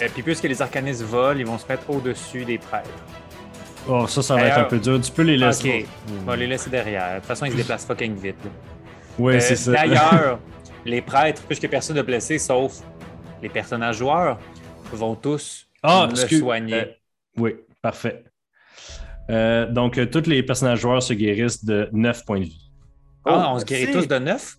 [0.00, 2.88] Et puis puisque les arcanistes volent, ils vont se mettre au-dessus des prêtres.
[3.88, 5.00] Oh, ça, ça va être un peu dur.
[5.00, 5.86] Tu peux les laisser.
[6.06, 7.10] Ok, on va les laisser derrière.
[7.14, 8.36] De toute façon, ils se déplacent fucking vite.
[8.44, 8.50] là.
[9.18, 9.72] Oui, Euh, c'est ça.
[9.72, 10.38] D'ailleurs,
[10.84, 12.74] les prêtres, puisque personne n'est blessé, sauf
[13.42, 14.38] les personnages joueurs,
[14.92, 16.74] vont tous Ah, me excuse- soigner.
[16.74, 16.84] euh,
[17.36, 18.24] oui, parfait.
[19.30, 22.70] Euh, donc, euh, tous les personnages joueurs se guérissent de 9 points de vie.
[23.24, 24.56] ah, on se guérit tous de neuf?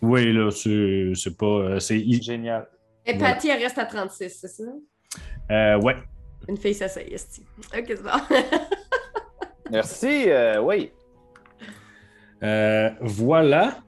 [0.00, 1.46] Oui, là, c'est pas.
[1.46, 1.98] euh, C'est.
[2.22, 2.68] Génial.
[3.06, 3.18] Et.
[3.18, 4.62] Patty, elle reste à 36, c'est ça?
[5.50, 5.96] euh, ouais.
[6.48, 7.42] Une fille esti.
[7.76, 8.10] Ok, c'est bon.
[9.70, 10.90] Merci, euh, oui.
[12.42, 13.78] Euh, voilà.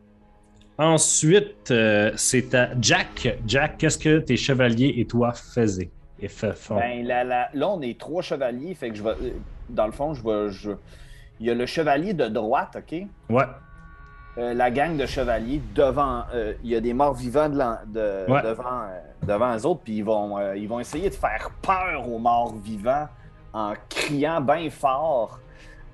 [0.79, 3.39] Ensuite, euh, c'est à Jack.
[3.47, 5.91] Jack, qu'est-ce que tes chevaliers et toi faisaient?
[6.21, 6.77] Et font?
[6.77, 9.11] Ben, là, là, là, on est trois chevaliers, fait que je vais.
[9.11, 9.31] euh,
[9.69, 10.51] Dans le fond, je vais.
[10.51, 10.71] Je...
[11.41, 12.99] Il y a le chevalier de droite, OK?
[13.31, 13.45] Ouais.
[14.39, 16.25] Euh, la gang de chevaliers devant.
[16.35, 18.43] euh, il y a des morts vivants de l'en- de- Ouais.
[18.43, 22.19] devant, euh, devant eux autres, puis ils vont, ils vont essayer de faire peur aux
[22.19, 23.09] morts vivants
[23.53, 25.41] en criant bien fort.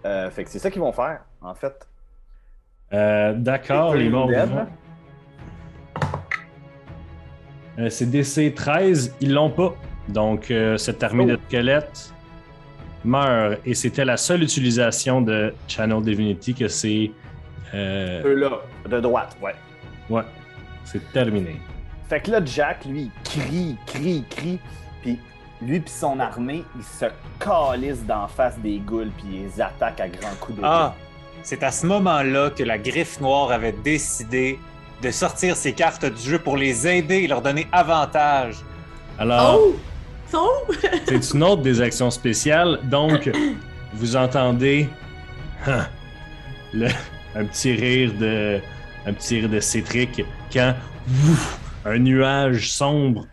[0.04, 1.88] Fait que c'est ça qu'ils vont faire, en fait.
[2.90, 4.66] D'accord, les morts vivants.
[7.88, 9.74] c'est DC 13, ils l'ont pas.
[10.08, 11.30] Donc, euh, cette armée Oh.
[11.32, 12.12] de squelettes
[13.04, 13.58] meurt.
[13.64, 17.10] Et c'était la seule utilisation de Channel Divinity que c'est.
[17.74, 18.50] euh, Eux-là,
[18.88, 19.54] de droite, ouais.
[20.10, 20.22] ouais,
[20.84, 21.56] c'est terminé.
[22.08, 24.58] Fait que là, Jack, lui, il crie, crie, crie.
[25.02, 25.18] Puis
[25.62, 27.06] lui puis son armée, ils se
[27.38, 30.94] calissent d'en face des ghouls, puis ils les attaquent à grands coups de Ah,
[31.42, 34.58] c'est à ce moment-là que la griffe noire avait décidé
[35.02, 38.56] de sortir ses cartes du jeu pour les aider et leur donner avantage.
[39.18, 39.74] Alors, Oh!
[41.08, 42.78] C'est une autre des actions spéciales.
[42.84, 43.30] Donc,
[43.94, 44.88] vous entendez
[45.66, 45.86] hein,
[46.72, 46.88] le-
[47.34, 48.60] un petit rire de
[49.06, 50.74] un petit rire de Cétric quand
[51.08, 53.26] ouf, un nuage sombre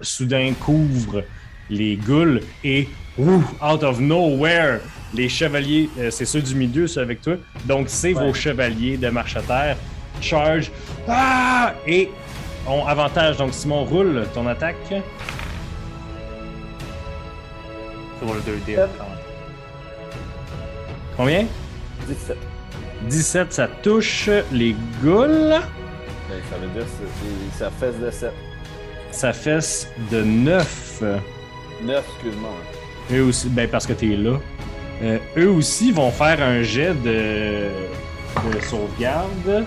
[0.00, 1.24] soudain couvre
[1.70, 2.88] les ghouls et
[3.18, 4.78] ouf, out of nowhere
[5.14, 8.26] les chevaliers euh, c'est ceux du milieu ceux avec toi donc c'est Ouais.
[8.26, 9.76] vos chevaliers de marche à terre
[10.20, 10.70] charge
[11.08, 11.74] ah!
[11.86, 12.08] et
[12.68, 14.76] ont avantage donc Simon roule ton attaque
[18.18, 18.78] Sur le 2D.
[18.78, 18.86] Euh.
[21.16, 21.46] combien?
[22.06, 22.36] 17.
[23.08, 28.32] 17 ça touche les ghouls Ben, ça veut dire que ça fesse de 7.
[29.12, 31.02] ça fesse de 9
[31.82, 32.50] 9, excuse-moi.
[32.50, 33.14] hein.
[33.14, 34.38] Eux aussi, ben parce que t'es là.
[35.02, 37.68] Euh, eux aussi vont faire un jet de,
[38.50, 39.64] de sauvegarde,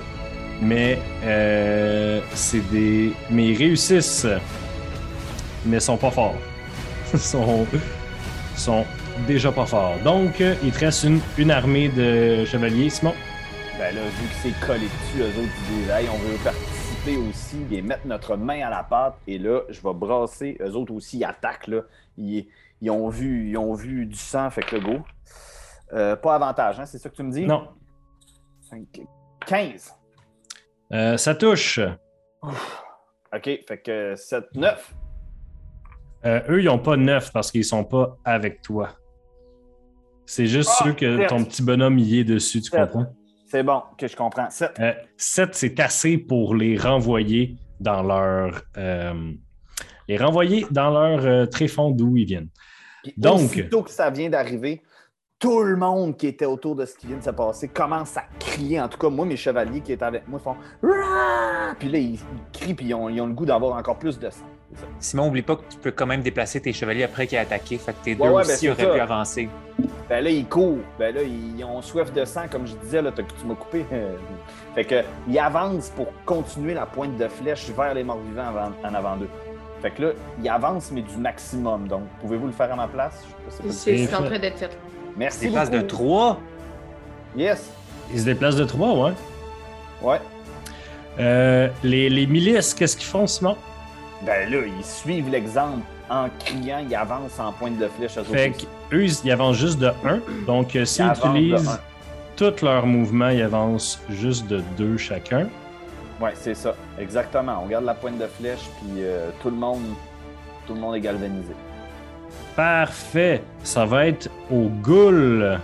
[0.59, 4.25] mais euh, c'est des, mais ils réussissent,
[5.65, 6.35] mais ils sont pas forts.
[7.13, 7.65] Ils sont,
[8.59, 8.85] sont
[9.27, 9.97] déjà pas forts.
[10.03, 13.13] Donc, euh, il te reste une, une armée de chevaliers, Simon.
[13.77, 17.17] Ben là, vu que c'est collé dessus, eux autres, ils disent, hey, on veut participer
[17.17, 19.15] aussi, bien mettre notre main à la pâte.
[19.25, 20.57] Et là, je vais brasser.
[20.61, 21.81] Eux autres aussi, ils attaquent, là.
[22.17, 22.47] Ils,
[22.81, 25.05] ils ont, vu, ils ont vu du sang, fait que le go.
[25.93, 27.45] Euh, pas avantage, hein, c'est ça que tu me dis?
[27.45, 27.69] Non,
[28.69, 28.85] 5,
[29.45, 29.95] 15.
[30.91, 31.79] Euh, ça touche.
[32.43, 34.93] OK, fait que 7, 9.
[36.25, 38.89] Euh, eux, ils ont pas 9 parce qu'ils sont pas avec toi.
[40.25, 41.29] C'est juste Ah, ceux que sept.
[41.29, 42.79] ton petit bonhomme y est dessus, tu Sept.
[42.91, 43.05] comprends?
[43.47, 44.49] C'est bon, que je comprends.
[44.49, 44.71] 7.
[44.79, 48.61] Euh, 7, c'est assez pour les renvoyer dans leur.
[48.77, 49.31] euh,
[50.07, 52.49] les renvoyer dans leur euh, tréfonds d'où ils viennent.
[53.17, 54.81] Donc- Aussitôt que ça vient d'arriver,
[55.39, 58.23] tout le monde qui était autour de ce qui vient de se passer commence à
[58.39, 58.81] crier.
[58.81, 60.55] En tout cas, moi, mes chevaliers qui étaient avec moi font!
[61.79, 62.19] Puis là, ils, ils
[62.51, 64.45] crient, puis ils ont, ils ont le goût d'avoir encore plus de sang.
[64.99, 67.77] Simon, oublie pas que tu peux quand même déplacer tes chevaliers après qu'il ait attaqué.
[67.77, 68.89] Fait que tes deux Ouais, ben, aussi c'est auraient ça.
[68.93, 69.49] pu avancer.
[70.09, 70.77] Ben là, ils courent.
[70.97, 73.85] Ben là, ils ont soif de sang, comme je disais, là, t'as- tu m'as coupé.
[74.75, 78.71] fait que, ils avancent pour continuer la pointe de flèche vers les morts vivants avant-
[78.83, 79.29] en avant d'eux.
[79.81, 81.87] Fait que là, ils avancent, mais du maximum.
[81.87, 83.23] Donc, pouvez-vous le faire à ma place?
[83.47, 84.77] Je sais pas si- C'est en train d'être fait.
[85.15, 85.45] Merci.
[85.47, 85.87] Des places de beaucoup.
[85.87, 86.39] 3.
[87.37, 87.71] Yes.
[88.13, 89.13] Ils se déplacent de 3, ouais.
[90.01, 90.19] Ouais.
[91.19, 93.55] Euh, les, les milices, qu'est-ce qu'ils font, Simon?
[94.25, 98.17] Ben là, ils suivent l'exemple en criant, ils avancent en pointe de flèche.
[98.17, 100.19] autres Fait qu'eux, ils, avancent juste de 1.
[100.45, 101.79] Donc, euh, s'ils utilisent
[102.35, 105.47] tous leurs mouvements, ils avancent juste de 2 chacun.
[106.19, 106.75] Ouais, c'est ça.
[106.99, 107.61] Exactement.
[107.63, 109.83] On garde la pointe de flèche, puis euh, tout le monde,
[110.67, 111.53] tout le monde est galvanisé.
[112.55, 113.41] Parfait.
[113.63, 115.59] Ça va être au ghoul.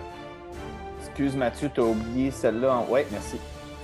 [0.99, 2.75] Excuse Mathieu, t'as oublié celle-là.
[2.75, 2.91] En...
[2.91, 3.37] Ouais, merci.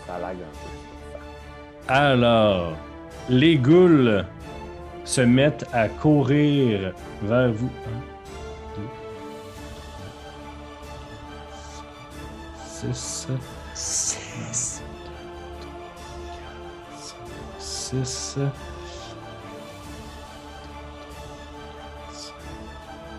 [0.07, 1.93] Ça lag un peu.
[1.93, 2.73] Alors,
[3.29, 4.23] les ghouls
[5.06, 7.72] se mettent à courir vers vous.
[12.66, 13.28] Six,
[13.74, 14.82] 6.
[17.60, 18.42] six,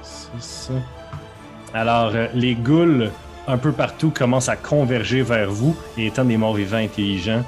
[0.03, 0.71] six.
[1.75, 3.11] Alors, euh, les ghouls,
[3.47, 5.77] un peu partout, commencent à converger vers vous.
[5.97, 7.45] Et étant des morts vivants intelligents,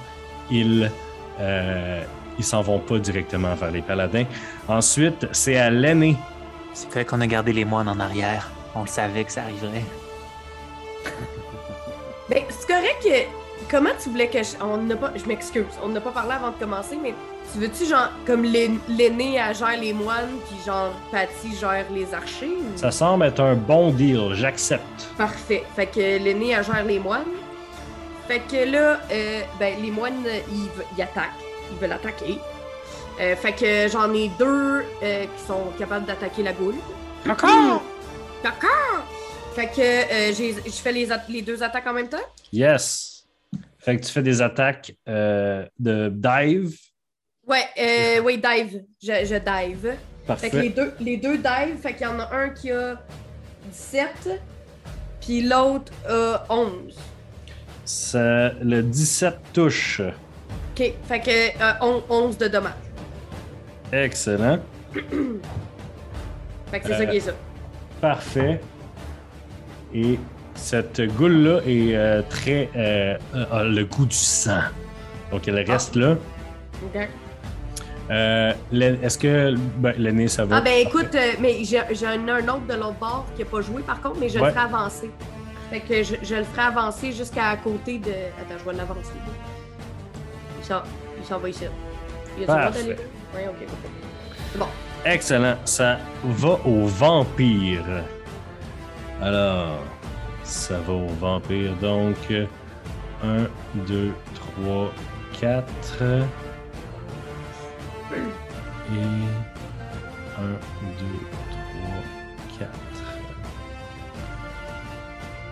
[0.51, 0.91] ils
[1.41, 2.05] euh,
[2.39, 4.25] ils s'en vont pas directement vers les paladins.
[4.69, 6.17] Ensuite, c'est à l'aîné.
[6.73, 8.51] C'est correct qu'on a gardé les moines en arrière.
[8.75, 9.85] On le savait que ça arriverait.
[12.29, 14.53] Ben, c'est correct que comment tu voulais que je.
[14.63, 15.13] On n'a pas.
[15.15, 17.13] Je m'excuse, on n'a pas parlé avant de commencer, mais
[17.53, 22.47] tu veux-tu, genre, comme l'aîné gère les moines, puis genre, Patty gère les archers?
[22.59, 25.11] ou- Ça semble être un bon deal, j'accepte.
[25.19, 25.65] Parfait.
[25.77, 27.25] Fait que l'aîné gère les moines.
[28.27, 31.29] Fait que là, euh, ben, les moines, ils, ils attaquent.
[31.75, 32.39] Ils veulent attaquer.
[33.21, 36.75] Euh, fait que j'en ai deux euh, qui sont capables d'attaquer la goule.
[37.25, 37.83] D'accord!
[38.43, 39.05] D'accord!
[39.55, 42.27] Fait que euh, j'ai- je fais les, les deux attaques en même temps?
[42.53, 43.25] Yes.
[43.79, 46.77] Fait que tu fais des attaques euh, de dive.
[47.47, 48.83] Ouais, euh, oui, dive.
[49.03, 49.95] Je, je dive.
[50.39, 50.71] Fait que les Parfait.
[50.71, 52.97] deux, les deux dive, fait qu'il y en a un qui a
[53.71, 54.41] 17,
[55.21, 56.97] puis l'autre a 11.
[57.85, 60.01] Ça- le 17 touche.
[60.77, 61.31] OK, fait que
[61.63, 62.73] euh, on- 11 de dommages.
[63.93, 64.59] Excellent.
[66.71, 67.33] Fait que c'est Euh, ça qui est ça.
[68.01, 68.61] Parfait.
[69.95, 70.19] Et
[70.55, 72.69] cette goule-là est euh, très.
[72.77, 73.17] euh,
[73.53, 74.63] a le goût du sang.
[75.31, 76.17] Donc elle reste là.
[76.85, 77.09] OK.
[78.11, 80.57] Euh, Est-ce que ben, l'aîné, ça va?
[80.57, 83.61] Ah ben écoute, euh, mais j'ai un, un autre de l'autre bord qui a pas
[83.63, 84.47] joué par contre, mais je Ouais.
[84.49, 85.11] le ferai avancer.
[85.71, 88.11] Fait que je, je le ferai avancer jusqu'à côté de.
[88.11, 89.13] Attends, je vais l'avancer.
[90.65, 90.67] Il
[91.27, 91.65] s'en il va ici.
[92.39, 92.71] Il a là?
[92.75, 93.69] Oui, ok.
[94.51, 94.69] C'est bon.
[95.05, 95.57] Excellent.
[95.67, 97.85] Ça va au vampire.
[99.21, 99.83] Alors,
[100.43, 101.75] ça va au vampire.
[101.83, 102.17] Donc,
[103.23, 103.47] 1,
[103.87, 104.13] 2,
[104.63, 104.93] 3,
[105.39, 105.73] 4.
[108.13, 108.99] Et 1,
[110.41, 110.59] 2,
[112.59, 112.71] 3, 4.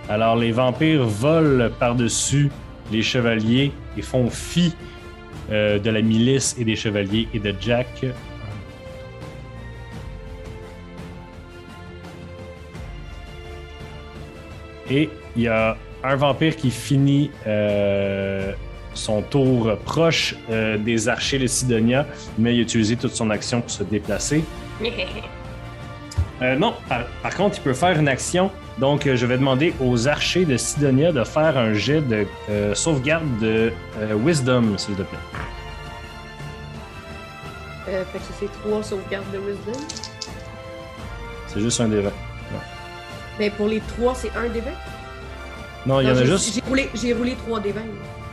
[0.09, 2.51] Alors, les vampires volent par-dessus
[2.90, 4.75] les chevaliers et font fi
[5.52, 8.04] euh, de la milice et des chevaliers et de Jack.
[14.90, 18.52] Et il y a un vampire qui finit euh,
[18.94, 22.06] son tour proche euh, des archers de Sidonia,
[22.38, 24.44] mais il a utilisé toute son action pour se déplacer.
[26.40, 28.50] Euh, non, par, par contre, il peut faire une action.
[28.78, 32.74] Donc, euh, je vais demander aux archers de Sidonia de faire un jet de euh,
[32.74, 35.18] sauvegarde de euh, Wisdom, s'il te plaît.
[37.88, 39.78] Euh, fait que c'est trois sauvegardes de Wisdom.
[41.48, 42.12] C'est juste un des vingt.
[43.38, 44.70] Mais pour les trois, c'est un des 20.
[45.87, 46.54] Non, il y en a juste.
[46.54, 47.80] J'ai roulé, j'ai roulé trois des 20.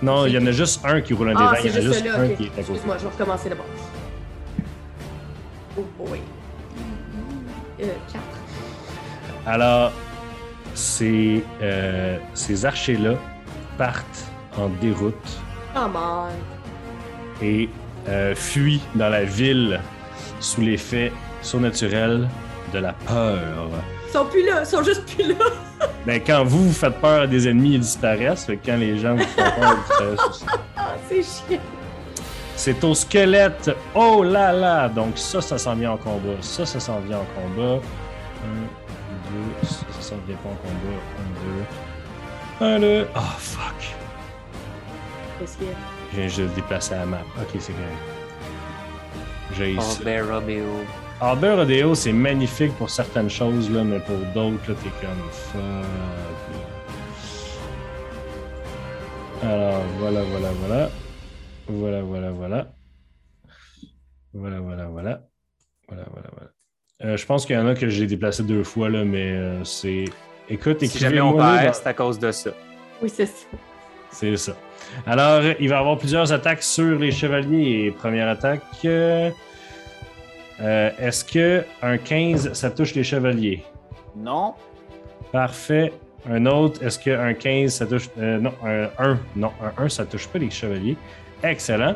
[0.04, 1.60] Non, il y en a juste un qui roule un des Ah, 20.
[1.64, 2.38] Il y en a juste un ok.
[2.38, 2.60] qui est à côté.
[2.60, 3.66] Excuse-moi, je vais recommencer d'abord.
[5.78, 6.20] Oh boy.
[7.82, 8.24] Euh, 4.
[9.46, 9.92] Alors,
[10.80, 13.16] ces, euh, ces archers-là
[13.78, 14.26] partent
[14.58, 15.14] en déroute
[15.76, 16.32] Oh man.
[17.42, 17.70] et
[18.08, 19.80] euh, fuient dans la ville
[20.40, 21.12] sous l'effet
[21.42, 22.28] surnaturel
[22.74, 23.38] de la peur.
[24.08, 25.36] Ils sont plus là, ils sont juste plus là.
[26.06, 28.46] Ben, quand vous, vous faites peur à des ennemis, ils disparaissent.
[28.46, 30.46] Fait que quand les gens vous font peur, ils disparaissent aussi.
[31.10, 31.62] C'est chiant.
[32.56, 33.72] C'est au squelette.
[33.96, 34.90] Oh là là!
[34.90, 36.36] Donc ça, ça s'en vient en combat.
[36.42, 37.80] Ça, ça s'en vient en combat.
[39.64, 41.00] Ça, vient pas en combat.
[41.20, 42.66] Un, deux.
[42.66, 43.08] Un, deux.
[43.16, 43.96] Oh fuck.
[45.40, 45.74] Qu'est-ce qu'il y a?
[46.12, 47.22] Je viens juste de déplacer la map.
[47.40, 47.98] Ok, c'est correct.
[49.56, 50.04] J'ai ça.
[50.04, 50.84] Bear Robeo.
[51.22, 55.62] Albert Rodeo, c'est magnifique pour certaines choses, là, mais pour d'autres, là, t'es comme fuck.
[59.44, 60.90] Alors, voilà, voilà, voilà.
[61.68, 62.68] Voilà, voilà, voilà.
[64.34, 65.22] Voilà, voilà, voilà.
[65.88, 66.52] Voilà, voilà, voilà.
[67.04, 69.64] Euh, je pense qu'il y en a que j'ai déplacé deux fois, là, mais euh,
[69.64, 70.06] c'est.
[70.50, 72.50] Écoute, Si jamais on perd, dans- c'est à cause de ça.
[73.02, 73.46] Oui, c'est ça.
[74.12, 74.54] C'est ça.
[75.06, 77.86] Alors, il va y avoir plusieurs attaques sur les chevaliers.
[77.86, 78.64] Et première attaque.
[78.84, 79.30] euh,
[80.60, 83.64] euh, Est-ce que un 15, ça touche les chevaliers?
[84.18, 84.56] Non.
[85.32, 85.94] Parfait.
[86.30, 88.10] Un autre, est-ce qu'un 15, ça touche.
[88.18, 89.20] euh, non, un 1.
[89.38, 90.98] Non, un 1, ça touche pas les chevaliers?
[91.44, 91.96] Excellent.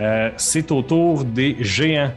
[0.00, 2.12] Euh, C'est au tour des géants.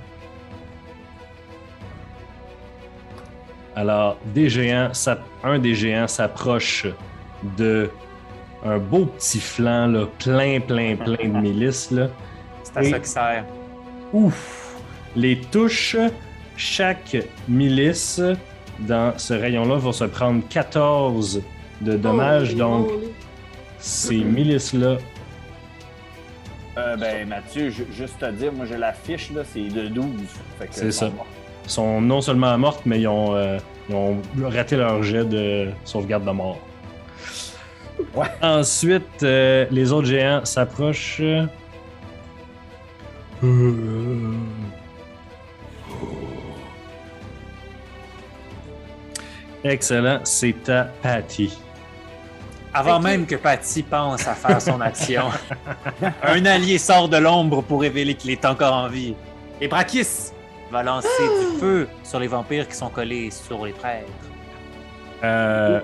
[3.75, 6.85] Alors, des géants, ça- un des géants s'approche
[7.57, 7.89] de
[8.63, 11.89] un beau petit flanc, là, plein, plein, plein de milices.
[11.91, 12.09] Là.
[12.63, 13.45] C'est à ça que sert.
[14.13, 14.75] Ouf!
[15.15, 15.95] Les touches,
[16.57, 17.17] chaque
[17.47, 18.21] milice
[18.79, 21.41] dans ce rayon-là va se prendre 14
[21.81, 22.55] de dommages.
[22.55, 22.87] Donc,
[23.79, 24.97] ces milices-là.
[26.77, 30.05] Euh, ben, Mathieu, ju- juste te dire, moi, j'ai la fiche, là, c'est de 12.
[30.59, 31.09] Fait que, C'est ça.
[31.67, 33.57] Sont non seulement mortes, mais ils ont, euh,
[33.89, 36.59] ils ont raté leur jet de sauvegarde de mort.
[38.15, 38.27] Ouais.
[38.41, 41.21] Ensuite, euh, les autres géants s'approchent.
[49.63, 51.57] Excellent, c'est à Patty.
[52.73, 55.23] Avant même que Patty pense à faire son action,
[56.23, 59.13] un allié sort de l'ombre pour révéler qu'il est encore en vie.
[59.59, 60.31] Et Brakis
[60.71, 64.07] va lancer du feu sur les vampires qui sont collés sur les prêtres.
[65.23, 65.81] Euh,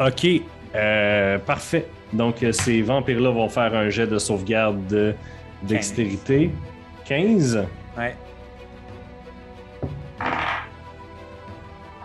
[0.00, 0.26] ok,
[0.74, 1.86] euh, parfait.
[2.12, 5.14] Donc, euh, ces vampires-là vont faire un jet de sauvegarde de
[5.62, 6.50] dextérité.
[7.04, 7.66] 15.
[7.96, 8.16] Ouais.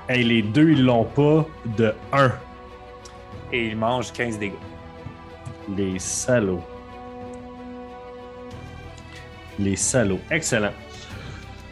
[0.09, 1.45] Et les deux, ils l'ont pas
[1.77, 2.31] de 1.
[3.53, 4.53] Et il mange 15 dégâts.
[5.75, 6.63] Les salauds.
[9.57, 10.19] Les salauds.
[10.31, 10.71] Excellent.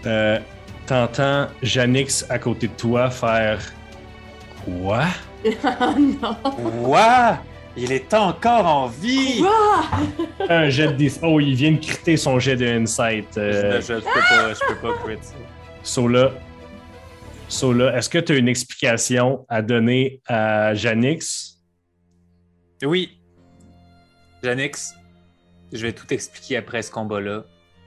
[0.05, 0.39] Euh,
[0.85, 3.59] T'entends Janix à côté de toi faire
[4.63, 5.05] Quoi?
[5.45, 5.49] oh
[6.21, 6.35] non!
[6.83, 7.39] Quoi?
[7.75, 9.43] Il est encore en vie!
[9.45, 9.99] Ah!
[10.49, 11.19] Un jet de 10.
[11.23, 13.37] Oh, il vient de critter son jet de insight.
[13.37, 15.33] Euh, Je, je peux pas, je peux pas crit ça.
[15.83, 16.31] Sola.
[17.49, 21.59] Sola, est-ce que tu as une explication à donner à Janix?
[22.83, 23.19] Oui.
[24.43, 24.93] Janix,
[25.71, 27.43] je vais tout expliquer après ce combat-là.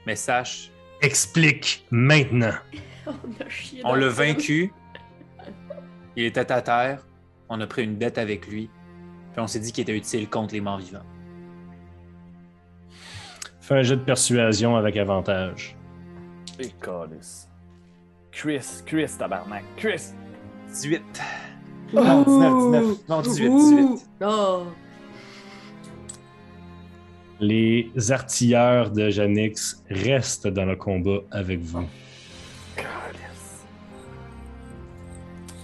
[0.07, 0.70] Mais sache,
[1.01, 2.53] Explique maintenant.
[3.83, 4.71] On l'a le vaincu.
[6.15, 7.05] Il était à terre.
[7.49, 8.69] On a pris une dette avec lui.
[9.31, 10.99] Puis on s'est dit qu'il était utile contre les morts vivants.
[13.61, 15.75] Fais un jet de persuasion avec avantage.
[16.59, 17.49] Et calice.
[18.31, 19.63] Chris, Chris, tabarnak.
[19.77, 20.13] Chris!
[20.69, 21.01] 18.
[21.93, 21.99] Ouh!
[21.99, 23.09] Non, 19, 19.
[23.09, 23.95] Non, 18, Ouh!
[23.95, 24.09] 18.
[24.23, 24.63] Oh!
[27.41, 31.85] Les artilleurs de Janix restent dans le combat avec vous.
[32.75, 33.65] Calice.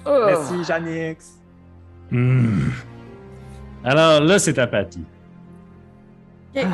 [0.05, 1.39] Merci, Janix.
[2.09, 2.69] Hmm.
[3.83, 5.03] Alors là, c'est ta Patty.
[6.55, 6.65] Ok.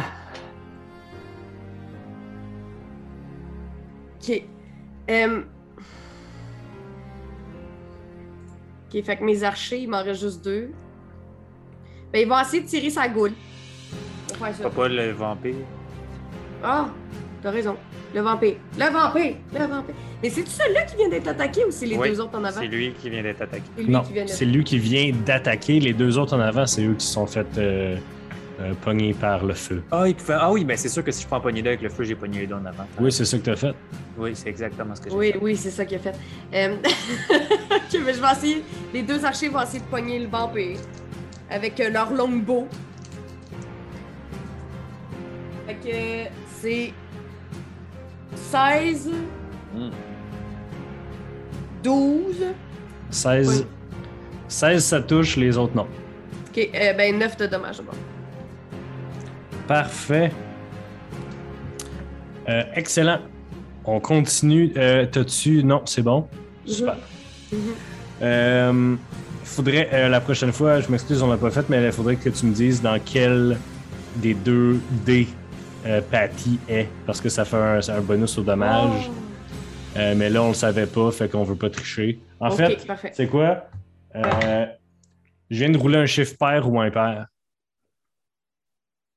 [4.22, 4.44] Ok.
[5.10, 5.44] Euh,
[8.94, 10.70] Ok, fait que mes archers, il m'en reste juste deux.
[12.12, 13.32] Ben, ils vont essayer de tirer sa goule.
[14.34, 14.64] Faire ça?
[14.64, 15.56] Pas pas le vampire.
[16.64, 16.88] Ah,
[17.42, 17.76] t'as raison.
[18.14, 18.56] Le vampire.
[18.78, 19.36] Le vampire!
[19.54, 19.96] Le vampire.
[20.22, 22.60] Mais c'est-tu celui-là qui vient d'être attaqué ou c'est les Oui, deux autres en avant?
[22.62, 23.64] C'est lui qui vient d'être attaqué.
[23.76, 25.80] C'est lui Non, qui vient d'être c'est lui qui vient d'attaquer.
[25.80, 27.98] Les deux autres en avant, c'est eux qui se sont fait euh,
[28.62, 29.82] euh, pogner par le feu.
[29.92, 30.36] Ah, il pouvait...
[30.40, 32.14] ah oui, ben c'est sûr que si je prends pogner deux avec le feu, j'ai
[32.16, 32.86] pogné les deux en avant.
[33.00, 33.74] Oui, c'est ça que t'as fait.
[34.18, 35.40] Oui, c'est exactement ce que j'ai Oui, fait.
[35.42, 36.16] oui, c'est ça qu'il a fait.
[36.54, 36.76] Euh,
[38.06, 38.64] mais je vais essayer.
[38.94, 40.78] Les deux archers vont essayer de pogner le vampire
[41.50, 42.68] avec leur longbow.
[45.68, 46.94] Fait que c'est
[48.36, 49.10] 16,
[49.76, 49.90] Hmm.
[51.84, 52.36] 12.
[53.10, 53.66] 16, Oui.
[54.48, 55.88] 16 ça touche, les autres non.
[56.50, 57.78] Ok, euh, ben 9 de dommages.
[57.82, 57.92] Bon.
[59.68, 60.32] Parfait.
[62.50, 63.20] Euh, excellent.
[63.86, 64.72] On continue.
[64.78, 65.64] Euh, T'as-tu?
[65.64, 66.28] Non, c'est bon.
[66.66, 66.96] Super.
[68.22, 68.96] Euh,
[69.44, 72.30] faudrait, euh, la prochaine fois, je m'excuse, on l'a pas fait, mais il faudrait que
[72.30, 73.58] tu me dises dans quel
[74.18, 75.28] des deux dés
[75.86, 79.10] euh, Patty est, parce que ça fait un, bonus au dommage.
[79.98, 82.20] Euh, mais là, on le savait pas, fait qu'on veut pas tricher.
[82.40, 83.66] En fait, c'est quoi?
[84.16, 84.66] Euh,
[85.50, 87.28] je viens de rouler un chiffre pair ou impair.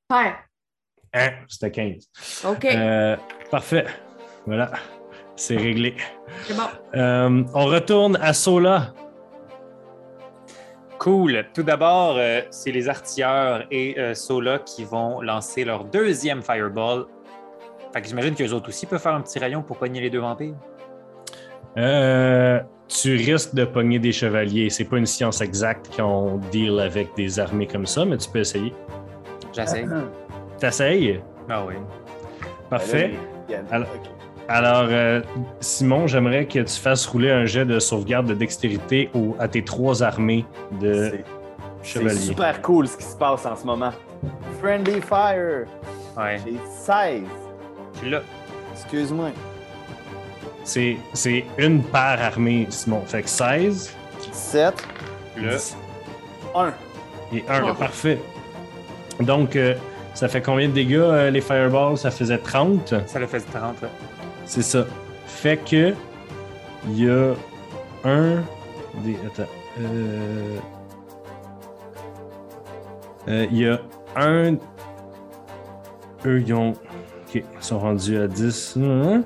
[0.09, 0.39] Père.
[1.15, 1.31] Hein?
[1.49, 2.09] C'était 15.
[2.45, 2.67] Ok,
[3.51, 3.87] parfait.
[4.45, 4.73] Voilà.
[5.37, 5.97] C'est réglé.
[6.45, 7.47] c'est bon.
[7.55, 8.93] On retourne à Sola.
[11.07, 11.45] Cool.
[11.55, 17.05] Tout d'abord, euh, c'est les artilleurs et euh, Sola qui vont lancer leur deuxième fireball.
[17.93, 20.19] Fait que j'imagine qu'eux autres aussi peuvent faire un petit rayon pour pogner les deux
[20.19, 20.57] vampires.
[21.77, 24.69] Euh, tu risques de pogner des chevaliers.
[24.69, 28.41] C'est pas une science exacte qu'on deal avec des armées comme ça, mais tu peux
[28.41, 28.75] essayer.
[29.55, 29.87] J'essaie.
[30.59, 31.21] T'essayes?
[31.49, 31.75] Ah oui.
[32.69, 33.13] Parfait.
[33.71, 33.87] Alors-.
[34.49, 35.21] Alors, euh,
[35.61, 39.63] Simon, j'aimerais que tu fasses rouler un jet de sauvegarde de dextérité au- à tes
[39.63, 40.45] trois armées
[40.81, 41.25] de C'est-
[41.83, 42.19] C'est chevaliers.
[42.21, 43.93] super cool ce qui se passe en ce moment.
[44.61, 45.67] Friendly Fire.
[46.17, 46.39] Ouais.
[46.45, 47.23] J'ai 16.
[48.01, 48.23] Tu l'as.
[48.73, 49.29] Excuse-moi.
[50.65, 53.03] C'est c'est une par armée, Simon.
[53.07, 53.95] Fait que 16
[54.33, 54.75] 7.
[55.37, 55.57] Le.
[56.55, 56.73] 1.
[57.33, 57.63] et 1.
[57.71, 57.75] Oh.
[57.75, 58.19] Parfait.
[59.21, 59.75] Donc, euh,
[60.15, 61.97] ça fait combien de dégâts, euh, les fireballs?
[61.99, 62.95] Ça faisait 30.
[63.07, 63.83] Ça le fait 30.
[63.83, 63.89] ouais.
[64.47, 64.87] C'est ça.
[65.27, 65.95] Fait que
[66.89, 67.35] il y a
[68.05, 68.43] un
[69.27, 69.51] attends.
[69.81, 70.59] Euh,
[73.29, 73.81] euh, Il y a
[74.17, 74.55] un.
[76.25, 76.73] Eux, ils ont.
[77.61, 78.77] Sont rendus à 10.
[78.77, 79.25] Hum.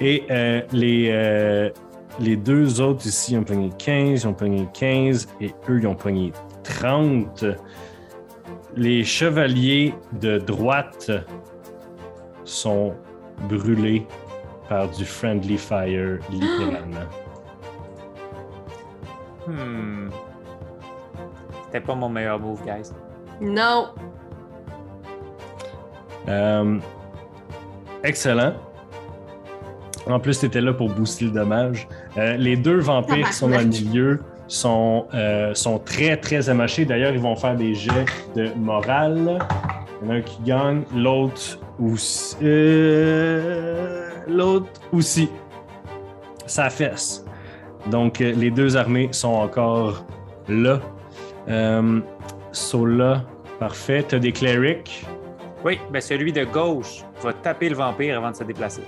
[0.00, 1.70] Et euh, les,
[2.18, 5.94] les deux autres ici ont pogné 15, ils ont pogné 15, et eux, ils ont
[5.94, 6.32] pogné
[6.64, 7.44] 30.
[8.74, 11.12] Les chevaliers de droite
[12.44, 12.94] sont
[13.48, 14.08] brûlés
[14.72, 17.06] par du friendly fire, littéralement.
[19.44, 20.08] Hmm.
[21.64, 22.92] C'était pas mon meilleur move, guys.
[23.40, 23.88] Non.
[26.28, 26.78] Euh,
[28.04, 28.52] excellent.
[30.06, 31.88] En plus, tu étais là pour booster le dommage.
[32.18, 36.84] Euh, les deux vampires qui sont dans le milieu sont, euh, sont très, très amochés.
[36.84, 38.06] D'ailleurs, ils vont faire des jets
[38.36, 39.40] de morale.
[40.02, 42.36] Il y en a un qui gagne, l'autre aussi.
[44.26, 45.28] L'autre aussi.
[46.46, 47.24] Ça fesse.
[47.86, 50.04] Donc, euh, les deux armées sont encore
[50.48, 50.80] là.
[51.48, 52.00] Euh,
[52.52, 53.24] so là,
[53.58, 54.04] parfait.
[54.08, 55.04] Tu as des clerics?
[55.64, 58.82] Oui, ben celui de gauche va taper le vampire avant de se déplacer.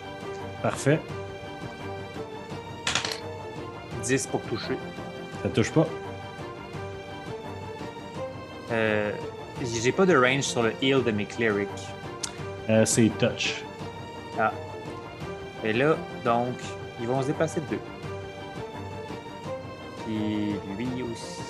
[0.63, 0.99] Parfait.
[4.03, 4.77] 10 pour toucher.
[5.43, 5.87] Ça touche pas.
[8.73, 9.13] Euh,
[9.63, 11.69] J'ai pas de range sur le heal de mes clerics.
[12.71, 13.63] Euh, c'est touch.
[14.39, 14.53] Ah.
[15.65, 16.55] Et là, donc,
[17.01, 17.81] ils vont se déplacer de deux.
[20.05, 21.41] Puis lui aussi.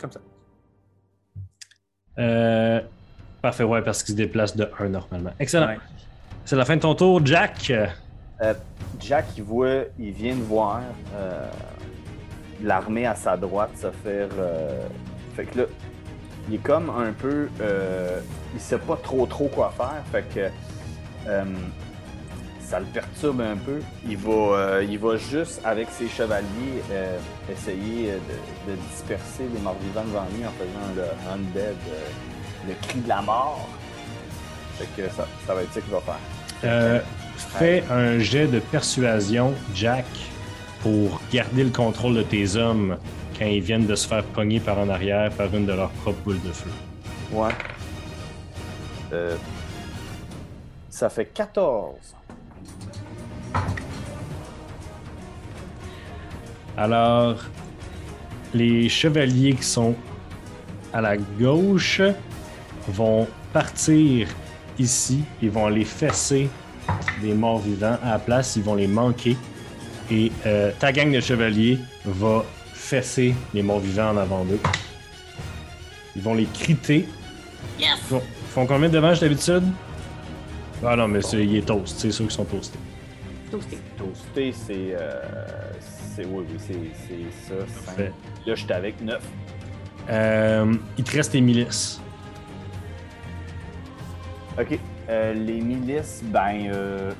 [0.00, 0.20] Comme ça.
[2.18, 2.80] Euh,
[3.42, 5.30] parfait, ouais, parce qu'il se déplace de 1 normalement.
[5.38, 5.66] Excellent.
[5.68, 5.78] Ouais.
[6.44, 7.70] C'est la fin de ton tour, Jack.
[8.40, 8.54] Euh,
[8.98, 10.80] Jack, il voit, il vient de voir
[11.14, 11.46] euh,
[12.62, 14.28] l'armée à sa droite se faire.
[14.38, 14.80] euh,
[15.36, 15.64] fait que là,
[16.48, 17.48] il est comme un peu.
[17.60, 18.20] euh,
[18.54, 20.02] il sait pas trop trop quoi faire.
[20.10, 20.48] Fait que
[21.28, 21.44] euh,
[22.70, 23.80] ça le perturbe un peu.
[24.08, 27.18] Il va, euh, il va juste avec ses chevaliers euh,
[27.52, 33.00] essayer de, de disperser les morts-vivants devant lui en faisant le undead, euh, le cri
[33.00, 33.68] de la mort.
[34.78, 36.18] Fait que ça, ça va être ça qu'il va faire.
[36.62, 37.00] Euh,
[37.36, 40.06] fais un jet de persuasion, Jack,
[40.80, 42.98] pour garder le contrôle de tes hommes
[43.36, 46.20] quand ils viennent de se faire pogner par en arrière par une de leurs propres
[46.22, 46.70] boules de feu.
[47.32, 47.50] Ouais.
[49.12, 49.34] Euh,
[50.88, 52.14] ça fait 14.
[56.76, 57.36] Alors,
[58.54, 59.94] les chevaliers qui sont
[60.92, 62.00] à la gauche
[62.88, 64.28] vont partir
[64.78, 65.22] ici.
[65.42, 66.48] Ils vont les fesser
[67.20, 67.98] des morts vivants.
[68.02, 69.36] À la place, ils vont les manquer.
[70.10, 74.58] Et euh, ta gang de chevaliers va fesser les morts vivants en avant d'eux.
[76.16, 77.06] Ils vont les criter.
[77.78, 77.90] Yes!
[77.96, 79.64] Ils font, ils font combien de dommages d'habitude?
[80.84, 81.98] Ah non, mais c'est, il est toast.
[81.98, 82.78] C'est sûr qu'ils sont toastés.
[83.50, 83.78] Toasté.
[83.96, 84.94] Toasté, c'est.
[84.94, 85.22] Euh,
[86.14, 87.66] c'est oui, oui, c'est, ça.
[87.66, 87.84] cinq.
[87.84, 88.12] Parfait.
[88.46, 89.20] Là, j'étais avec 9.
[90.10, 92.00] Euh, il te reste tes milices.
[94.58, 94.78] Ok.
[95.08, 97.12] Euh, les milices, ben, euh,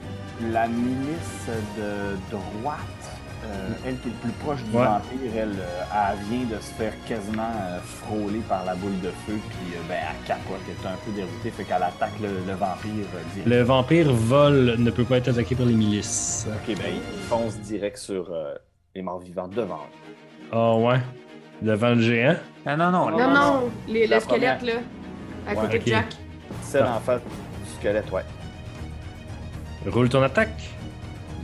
[0.53, 2.79] la milice de droite,
[3.45, 4.85] euh, elle qui est le plus proche du Ouais.
[4.85, 9.09] vampire, elle, euh, elle vient de se faire quasiment euh, frôler par la boule de
[9.27, 12.29] feu, puis euh, ben, elle capote, elle est un peu déroutée, fait qu'elle attaque le,
[12.47, 13.47] le vampire euh, direct.
[13.47, 16.47] Le vampire vol ne peut pas être attaqué par les milices.
[16.49, 18.55] Ok, ben, il fonce direct sur euh,
[18.95, 19.87] les morts vivants devant.
[20.53, 20.99] Ah ouais?
[21.63, 22.37] Devant le géant?
[22.67, 24.73] Ah non, non, Non, Non, non, les, le squelette, là.
[25.47, 26.07] À Ouais, côté de Jack.
[26.63, 26.97] Celle Ah.
[26.97, 28.23] en face du squelette, ouais.
[29.87, 30.69] Roule ton attaque.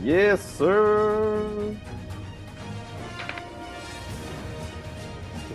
[0.03, 0.83] Yes, sir!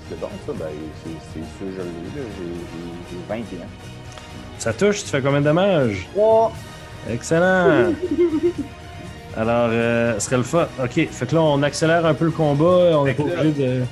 [0.08, 0.52] C'est bon, ça.
[0.58, 0.66] Ben,
[1.04, 2.28] c'est c'est sûr, je l'ai, là.
[2.36, 3.66] J'ai- J'ai j'ai 21.
[4.58, 6.06] Ça touche, tu fais combien de dommages?
[6.14, 6.52] 3!
[7.10, 7.92] Excellent!
[9.36, 10.68] Alors, euh, ce serait le fun.
[10.82, 12.98] Ok, fait que là, on accélère un peu le combat.
[12.98, 13.82] On n'est Fait pas obligé de.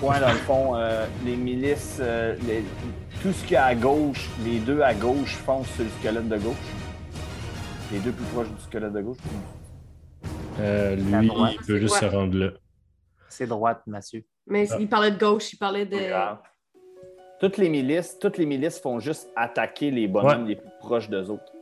[0.00, 2.64] Point, dans le fond, euh, les milices, euh, les-
[3.22, 6.28] tout ce qu'il y a à gauche, les deux à gauche foncent sur le squelette
[6.28, 6.56] de gauche.
[7.92, 9.16] Les deux plus proches du squelette de gauche.
[10.60, 12.50] Euh, lui, il peut juste se rendre là.
[13.28, 14.24] c'est droite, monsieur.
[14.46, 14.76] Mais Ah.
[14.78, 15.96] il parlait de gauche, il parlait de.
[17.40, 20.48] Toutes les milices, toutes les milices font juste attaquer les bonhommes Ouais.
[20.50, 21.52] les plus proches d'eux autres.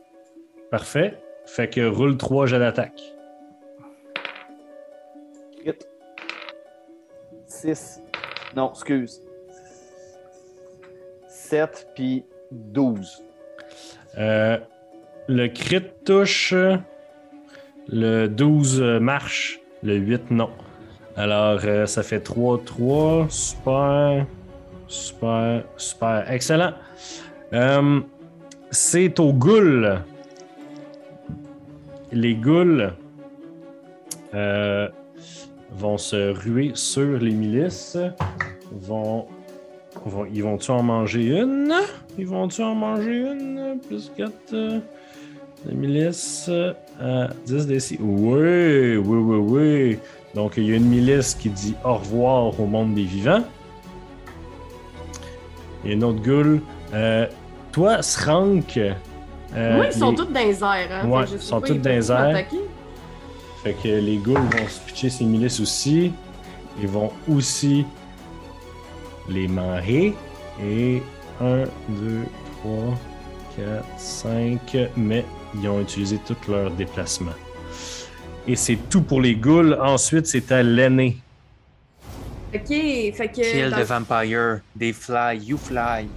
[0.69, 1.17] Parfait.
[1.45, 3.01] Fait que roule 3 jets d'attaque.
[7.47, 8.01] 6.
[8.55, 9.21] Non, excuse.
[11.27, 13.23] 7 puis 12.
[14.17, 14.57] Euh,
[15.27, 16.53] le crit touche.
[17.87, 19.59] Le 12 marche.
[19.83, 20.49] Le 8 non.
[21.17, 23.29] Alors, euh, ça fait 3-3.
[23.29, 24.25] Super.
[24.87, 25.63] Super.
[25.77, 26.31] Super.
[26.31, 26.73] Excellent.
[27.53, 27.99] Euh,
[28.69, 29.99] C'est aux ghouls.
[32.13, 32.91] Les ghouls
[34.33, 34.87] euh,
[35.71, 37.97] vont se ruer sur les milices.
[38.71, 39.27] Vont,
[40.05, 41.73] vont- ils vont-tu en manger une?
[42.17, 43.79] Ils vont-tu en manger une?
[43.87, 44.31] Plus 4.
[44.53, 44.79] Euh,
[45.65, 46.49] les milices?
[47.01, 47.97] Euh, à 10 d'ici.
[47.99, 49.99] Oui, oui, oui, oui.
[50.35, 53.43] Donc, il y a une milice qui dit au revoir au monde des vivants.
[55.83, 56.61] Il y a une autre ghoul.
[56.93, 57.27] Euh,
[57.71, 58.77] toi, Srank.
[58.77, 58.93] euh,
[59.75, 61.03] Moi, ils sont les- tous dans les airs.
[61.03, 61.07] Hein?
[61.09, 62.45] Ouais, ils sont tous dans les airs.
[63.63, 66.11] Fait que les ghouls vont se pitcher ces milices aussi.
[66.81, 67.85] Ils vont aussi
[69.29, 70.13] les marées.
[70.63, 71.01] Et
[71.41, 72.21] 1, 2,
[72.61, 72.73] 3,
[73.57, 74.77] 4, 5.
[74.95, 75.25] Mais
[75.55, 77.33] ils ont utilisé tout leur déplacement.
[78.47, 79.73] Et c'est tout pour les ghouls.
[79.79, 81.17] Ensuite, c'est à l'aîné.
[82.53, 83.51] Ok, fait que.
[83.51, 84.61] Kill dans- the vampire.
[84.77, 86.07] They fly, you fly.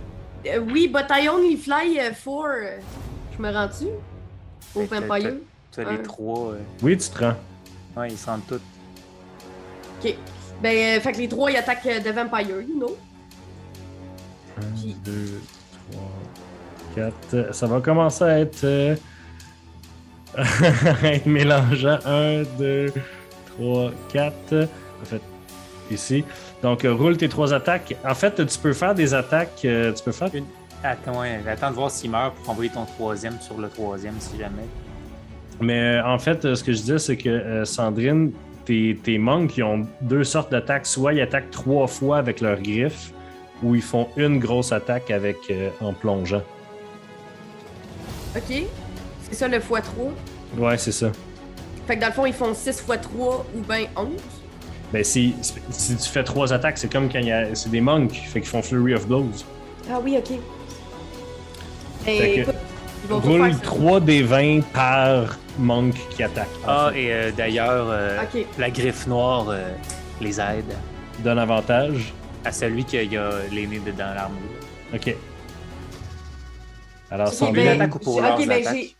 [0.46, 2.46] Euh, oui, but I only fly uh, for.
[2.48, 2.78] euh,
[3.36, 3.86] Je me rends-tu?
[4.74, 5.34] Au Fait que Vampire?
[5.72, 5.96] T'as Ouais.
[5.96, 6.52] les trois.
[6.52, 7.36] euh, Oui, tu te rends.
[7.96, 8.60] Ouais, ils sentent tous.
[10.04, 10.14] Ok.
[10.62, 12.96] Ben, euh, fait que les trois, ils attaquent euh, The Vampire, you know?
[14.56, 15.40] 1, Puis- 2,
[15.92, 17.54] 3, 4.
[17.54, 18.96] Ça va commencer à être.
[21.04, 21.98] être mélangeant.
[22.04, 22.92] 1, 2,
[23.58, 24.34] 3, 4.
[25.02, 25.20] En fait,
[25.90, 26.24] ici.
[26.62, 27.94] Donc, euh, roule tes trois attaques.
[28.04, 29.60] En fait, tu peux faire des attaques.
[29.64, 30.30] euh, tu peux faire.
[30.82, 34.38] Attends, ouais, attends de voir s'il meurt pour envoyer ton troisième sur le troisième si
[34.38, 34.66] jamais.
[35.60, 38.32] Mais euh, en fait, euh, ce que je disais, c'est que euh, Sandrine,
[38.64, 40.86] tes, tes monks, ils ont deux sortes d'attaques.
[40.86, 43.12] Soit ils attaquent trois fois avec leurs griffes,
[43.62, 46.42] ou ils font une grosse attaque avec euh, en plongeant.
[48.36, 48.64] Ok.
[49.30, 49.82] C'est ça le x3.
[50.58, 51.10] Ouais, c'est ça.
[51.86, 54.08] Fait que dans le fond, ils font 6 x 3 ou ben 11.
[54.92, 55.34] Ben, si,
[55.70, 57.54] si tu fais trois attaques, c'est comme quand il y a.
[57.54, 59.26] C'est des monks, fait qu'ils font Flurry of Blows.
[59.90, 60.38] Ah oui, ok.
[62.06, 62.54] Ben, écoute,
[63.04, 63.60] ils vont tout Roule faire ça.
[63.64, 66.48] 3 des 20 par monk qui attaque.
[66.66, 67.02] Ah, fait.
[67.02, 68.46] et euh, d'ailleurs, euh, Ok.
[68.58, 69.70] la griffe noire euh,
[70.20, 70.72] les aide
[71.20, 72.12] Donne avantage.
[72.44, 73.02] à celui qui a,
[73.50, 74.38] les nez dedans l'armure.
[74.94, 75.14] Ok.
[77.10, 77.64] Alors, Ok, Sans Sandrine.
[77.64, 78.76] bien ben, attaque ou pour j'ai- leurs ok, ben, attaques?
[78.76, 78.94] j'ai.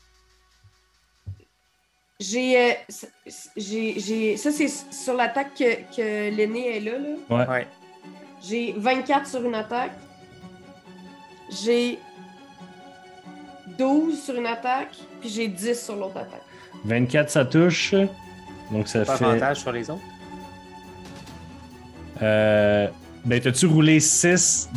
[2.21, 2.57] J'ai.
[2.59, 2.73] euh,
[3.57, 3.99] j'ai.
[3.99, 6.93] j'ai- Ça, c'est sur l'attaque que, que l'aîné est là.
[6.99, 7.09] là.
[7.37, 7.49] Ouais.
[7.49, 7.67] Ouais.
[8.43, 9.93] J'ai 24 sur une attaque.
[11.51, 11.99] J'ai
[13.79, 14.95] 12 sur une attaque.
[15.21, 16.43] Puis j'ai 10 sur l'autre attaque.
[16.85, 17.95] 24, ça touche.
[18.71, 19.25] Donc, ça Pas fait.
[19.25, 20.01] avantage sur les autres?
[22.23, 22.89] Euh,
[23.25, 24.69] ben, t'as-tu roulé 6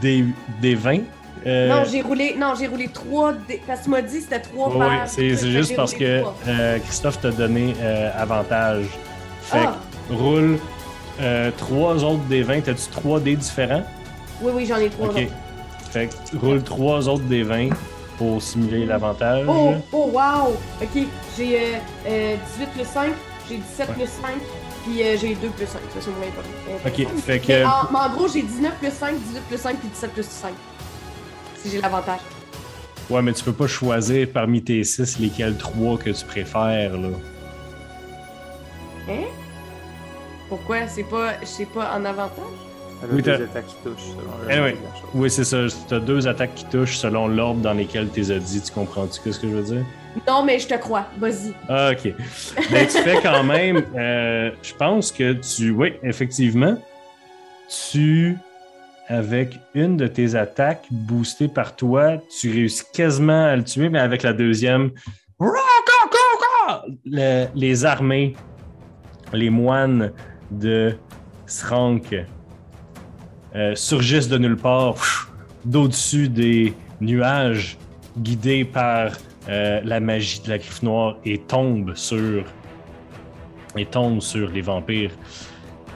[0.00, 0.24] des,
[0.60, 1.00] des 20?
[1.48, 2.34] Euh, Non, j'ai roulé.
[2.38, 3.32] Non, j'ai roulé 3
[3.66, 5.08] parce que tu m'as dit que c'était 3 oui, par.
[5.08, 6.34] c'est Fait c'est juste parce que trois.
[6.46, 8.86] euh, Christophe t'a donné euh, avantage.
[9.42, 9.76] Fait Ah!
[10.08, 10.58] que roule
[11.56, 12.60] 3 autres des 20.
[12.62, 13.82] T'as-tu 3 dés différents?
[14.42, 15.08] Oui, oui, j'en ai 3.
[15.08, 15.26] Ok.
[15.90, 17.70] Fait que roule 3 autres des 20
[18.18, 19.46] pour simuler l'avantage.
[19.48, 20.56] Oh, oh, wow!
[20.82, 21.02] Ok,
[21.36, 21.78] j'ai euh,
[22.08, 23.10] euh, 18 plus 5,
[23.48, 23.94] j'ai 17 Ouais.
[23.94, 24.30] plus 5,
[24.84, 25.78] puis euh, j'ai 2 plus 5.
[25.94, 26.48] Ça, c'est moins important.
[26.86, 27.46] Ok, fait que.
[27.48, 30.26] Mais en, mais en gros, j'ai 19 plus 5, 18 plus 5, puis 17 plus
[30.26, 30.52] 5.
[31.62, 32.20] Si j'ai l'avantage.
[33.10, 37.08] Ouais, mais tu peux pas choisir parmi tes 6 lesquels 3 que tu préfères, là.
[39.08, 39.24] Hein?
[40.48, 40.86] Pourquoi?
[40.88, 42.44] C'est pas, c'est pas en avantage?
[43.12, 44.76] Oui, deux attaques qui touchent selon Anyway.
[45.14, 45.58] Oui, c'est ça.
[45.88, 48.60] T'as deux attaques qui touchent selon l'ordre dans lesquels tu les as dit.
[48.60, 49.84] Tu comprends-tu ce que je veux dire?
[50.26, 51.06] Non, mais je te crois.
[51.18, 51.54] Vas-y.
[51.68, 52.12] Ah, ok.
[52.72, 53.84] Ben, tu fais quand même.
[53.96, 55.70] euh, je pense que tu.
[55.70, 56.76] Oui, effectivement.
[57.92, 58.36] Tu.
[59.08, 64.00] Avec une de tes attaques boostée par toi, tu réussis quasiment à le tuer, mais
[64.00, 64.90] avec la deuxième.
[67.06, 68.34] Le- les armées,
[69.32, 70.12] les moines
[70.50, 70.94] de
[71.46, 72.14] Srank
[73.54, 75.30] euh, surgissent de nulle part,
[75.64, 77.78] d'au-dessus des nuages,
[78.18, 79.12] guidés par
[79.48, 82.44] euh, la magie de la griffe noire et tombe sur
[83.76, 85.12] et tombe sur les vampires.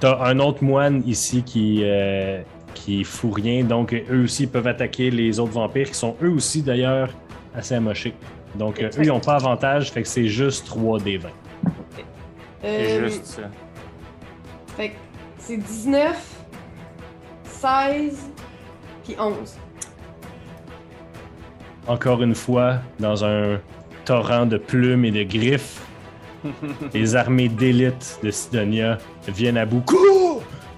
[0.01, 2.41] T'as un autre moine ici qui euh,
[2.75, 6.63] qui fout rien, donc eux aussi peuvent attaquer les autres vampires qui sont eux aussi
[6.63, 7.11] d'ailleurs
[7.55, 8.15] assez amochés.
[8.55, 11.29] Donc euh, eux ils n'ont pas avantage, fait que c'est juste 3 des 20.
[12.63, 13.43] C'est Euh, juste ça.
[14.77, 14.95] Fait que
[15.39, 16.17] c'est 19,
[17.45, 18.31] 16,
[19.05, 19.35] puis 11.
[21.87, 23.59] Encore une fois, dans un
[24.05, 25.81] torrent de plumes et de griffes,
[26.95, 28.99] les armées d'élite de Sidonia
[29.29, 29.83] viennent à bout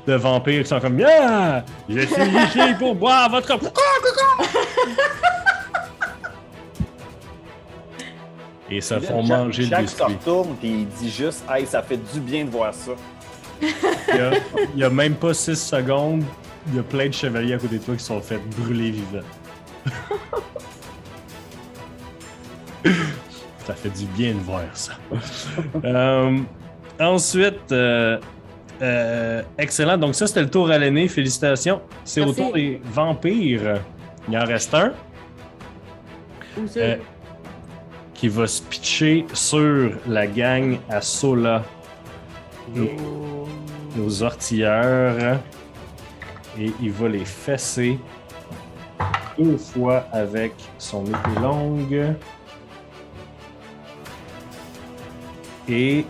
[0.07, 1.65] de vampires qui sont comme Yeah!
[1.89, 3.59] Je suis ici pour boire votre.
[8.71, 10.15] Et se font Jack- manger le Jack se biscuit.
[10.15, 12.93] retourne puis il dit juste Hey, ça fait du bien de voir ça.
[13.61, 13.75] Il
[14.77, 16.25] y a, même pas 6 secondes,
[16.69, 19.21] il y a plein de chevaliers à côté de toi qui sont fait brûler vivants.
[23.67, 24.93] ça fait du bien de voir ça.
[25.85, 26.39] Euh,
[27.01, 28.19] ensuite, euh,
[28.85, 29.97] euh, excellent.
[29.97, 31.09] Donc, ça, c'était le tour à l'aîné.
[31.09, 31.81] Félicitations.
[32.05, 33.81] C'est au tour des vampires.
[34.29, 34.93] Il en reste un?
[36.77, 36.97] Euh,
[38.15, 41.65] qui va se pitcher sur la gang à Sola.
[42.75, 43.49] Nos,
[43.97, 45.41] nos artilleurs.
[46.59, 47.99] Et il va les fesser
[49.39, 52.15] deux fois avec son épée longue.
[55.69, 56.05] Et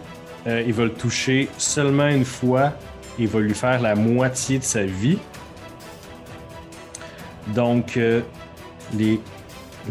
[0.47, 2.73] euh, il va le toucher seulement une fois.
[3.19, 5.19] Il va lui faire la moitié de sa vie.
[7.49, 8.21] Donc, euh,
[8.95, 9.21] les,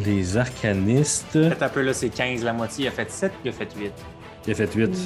[0.06, 1.34] les arcanistes.
[1.34, 2.86] Peut-être un peu là, c'est 15 la moitié.
[2.86, 3.92] Il a fait 7 il a fait 8.
[4.48, 4.98] Il a fait 8 de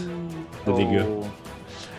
[0.66, 0.74] Oh.
[0.78, 1.04] dégâts.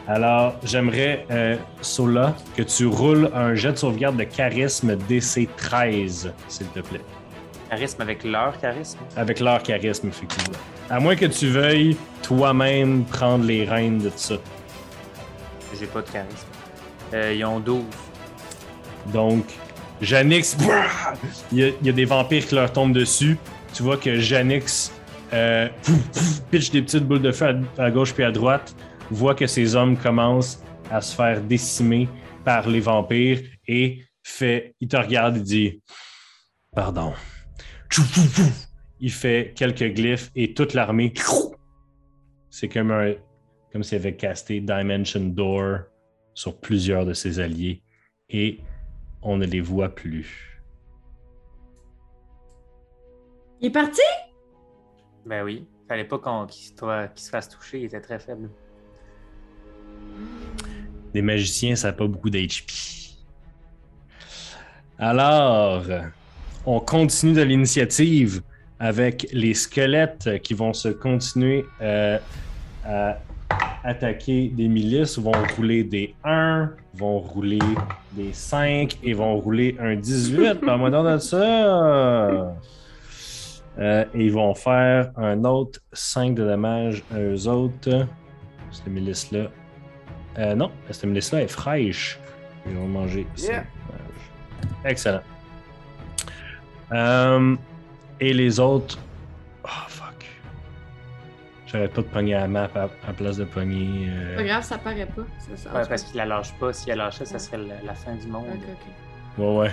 [0.07, 6.32] Alors, j'aimerais, euh, Sola, que tu roules un jet de sauvegarde de charisme DC 13,
[6.49, 7.03] s'il te plaît.
[7.68, 8.98] Charisme avec leur charisme?
[9.16, 10.58] Avec leur charisme, effectivement.
[10.88, 14.34] À moins que tu veuilles toi-même prendre les rênes de tout ça.
[15.78, 16.46] J'ai pas de charisme.
[17.12, 17.84] Euh, ils ont 12.
[19.12, 19.44] Donc,
[20.00, 20.56] Janix,
[21.52, 23.36] il y, a, il y a des vampires qui leur tombent dessus.
[23.74, 24.92] Tu vois que Janix
[25.32, 25.68] euh,
[26.50, 28.74] pitch des petites boules de feu à, à gauche puis à droite,
[29.10, 32.08] voit que ces hommes commencent à se faire décimer
[32.44, 35.82] par les vampires et fait, il te regarde et dit
[36.74, 37.12] Pardon.
[39.01, 41.12] Il fait quelques glyphes et toute l'armée,
[42.51, 43.14] c'est comme un,
[43.72, 45.80] comme s'il avait casté Dimension Door
[46.34, 47.82] sur plusieurs de ses alliés
[48.28, 48.61] et
[49.22, 50.61] on ne les voit plus.
[53.61, 54.01] Il est parti?
[55.26, 55.66] Ben oui.
[55.89, 57.80] Fallait pas qu'on, qu'il, qu'il se fasse toucher.
[57.80, 58.51] Il était très faible.
[61.12, 62.70] Des magiciens, ça n'a pas beaucoup d'HP.
[64.99, 65.84] Alors,
[66.68, 68.42] on continue de l'initiative
[68.78, 72.18] avec les squelettes qui vont se continuer euh,
[72.84, 73.18] à
[73.82, 77.58] attaquer des milices, vont rouler des 1, vont rouler
[78.12, 80.60] des 5 et vont rouler un 18.
[80.66, 82.54] Parle-moi donc de ça!
[83.78, 88.06] Euh, et ils vont faire un autre 5 de dommages à eux autres.
[88.70, 89.46] Cette milice-là.
[90.38, 92.18] Euh, non, cette milice-là est fraîche.
[92.66, 93.26] Ils vont manger.
[93.38, 93.64] Yeah.
[94.84, 95.22] Excellent.
[96.93, 97.57] Euh,
[98.20, 98.99] et les autres.
[99.64, 100.26] Oh fuck.
[101.66, 104.09] J'arrête pas de pogner la map à, à place de pogner.
[104.09, 105.22] euh, Pas grave, ça paraît pas.
[105.39, 106.72] Ça, ça, Ouais, parce qu'il la lâche pas.
[106.72, 108.47] Si elle lâchait, ça serait la, la fin du monde.
[108.55, 109.39] Ok, ok.
[109.39, 109.70] Ouais, ouais.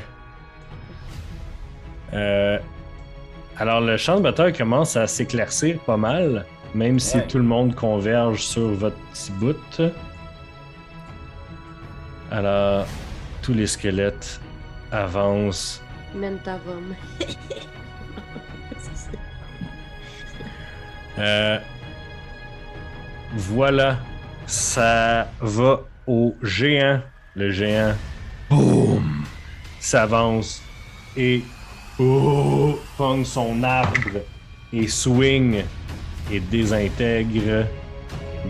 [2.13, 2.59] Euh,
[3.57, 7.27] alors, le champ de bataille commence à s'éclaircir pas mal, même si Ouais.
[7.27, 9.81] tout le monde converge sur votre petit bout.
[12.31, 12.85] Alors,
[13.41, 14.41] tous les squelettes
[14.91, 15.81] avancent.
[16.15, 16.95] Mentarum.
[21.17, 21.57] Euh,
[23.31, 23.97] voilà,
[24.45, 26.99] ça va au géant.
[27.35, 27.93] Le géant,
[28.49, 29.23] boum,
[29.79, 30.61] s'avance
[31.17, 31.41] et
[31.99, 34.19] oh, pogne son arbre
[34.73, 35.63] et swing
[36.31, 37.65] et désintègre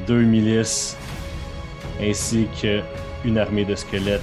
[0.07, 0.97] deux milices
[2.01, 2.81] ainsi que
[3.23, 4.21] une armée de squelettes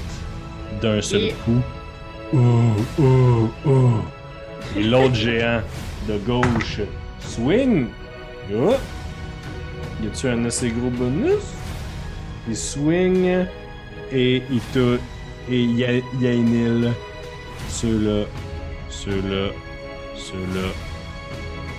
[0.80, 1.60] d'un seul Et- coup.
[4.76, 5.60] Et l'autre géant
[6.08, 6.80] de gauche
[7.20, 7.88] swing.
[8.54, 8.74] Oh.
[10.02, 11.44] Y a-tu un assez gros bonus?
[12.48, 13.46] Il swing
[14.10, 14.98] et il te.
[15.50, 16.92] Et y a, y a une île.
[17.68, 18.24] Ceux-là,
[18.88, 19.50] ceux-là,
[20.16, 20.68] ceux-là,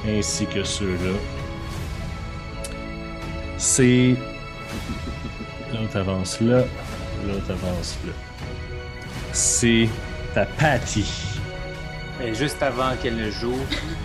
[0.07, 1.17] ainsi que ceux-là.
[3.57, 4.15] C'est.
[5.73, 6.63] L'autre avance là,
[7.27, 8.13] l'autre avance là.
[9.31, 9.89] C'est
[10.33, 11.05] ta Patty.
[12.23, 13.57] Et juste avant qu'elle ne joue,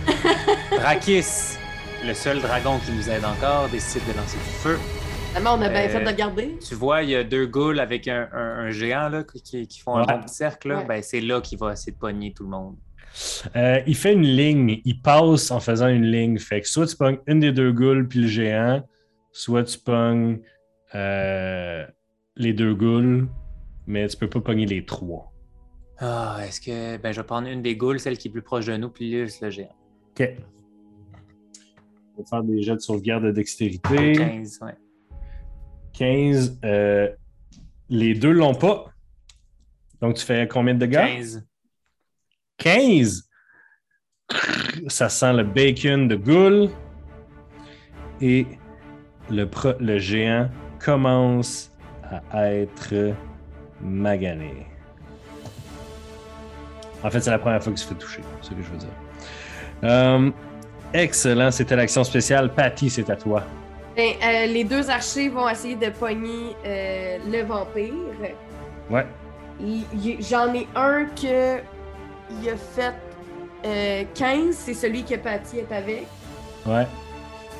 [0.71, 1.57] Drakis,
[2.05, 4.77] le seul dragon qui nous aide encore, décide de lancer du feu.
[5.29, 6.59] Finalement, on a bien Euh, fait de.
[6.67, 9.79] Tu vois, il y a deux ghouls avec un, un- un géant là, qui, qui
[9.79, 10.13] font un Ouais.
[10.13, 10.71] bon petit cercle.
[10.73, 10.85] Ouais.
[10.85, 12.75] Ben, c'est là qu'il va essayer de pogner tout le monde.
[13.55, 16.39] Euh, il fait une ligne, il passe en faisant une ligne.
[16.39, 18.83] Fait que soit tu pognes une des deux ghouls puis le géant,
[19.31, 20.39] soit tu pognes
[20.95, 21.85] euh,
[22.35, 23.27] les deux ghouls,
[23.87, 25.28] mais tu peux pas pogner les trois.
[25.99, 26.97] Ah, est-ce que.
[26.97, 29.11] Ben, je vais prendre une des ghouls, celle qui est plus proche de nous, puis
[29.11, 29.75] juste le géant.
[30.19, 30.29] Ok.
[32.17, 34.13] On va faire des jets de sauvegarde de dextérité.
[34.13, 34.75] 15, ouais.
[35.93, 36.59] 15.
[36.63, 37.09] euh,
[37.89, 38.85] les deux l'ont pas.
[40.01, 40.95] Donc tu fais combien de dégâts?
[41.17, 41.47] 15.
[42.57, 43.29] 15.
[44.87, 46.69] Ça sent le bacon de Ghoul.
[48.21, 48.45] Et
[49.29, 51.71] le, pro- le géant commence
[52.31, 53.13] à être
[53.81, 54.67] magané.
[57.03, 58.21] En fait, c'est la première fois qu'il se fait toucher.
[58.41, 58.89] C'est ce que je veux dire.
[59.83, 60.31] Euh,
[60.93, 61.51] excellent.
[61.51, 62.53] C'était l'action spéciale.
[62.53, 63.43] Patty, c'est à toi.
[63.95, 67.93] Ben, euh, les deux archers vont essayer de pogner euh, le vampire.
[68.89, 69.05] Ouais.
[70.21, 71.57] J'en ai un que
[72.41, 72.93] il a fait
[73.65, 76.07] euh, 15, c'est celui que Patty est avec.
[76.65, 76.87] Ouais.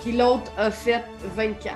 [0.01, 1.03] Puis l'autre a fait
[1.35, 1.75] 24.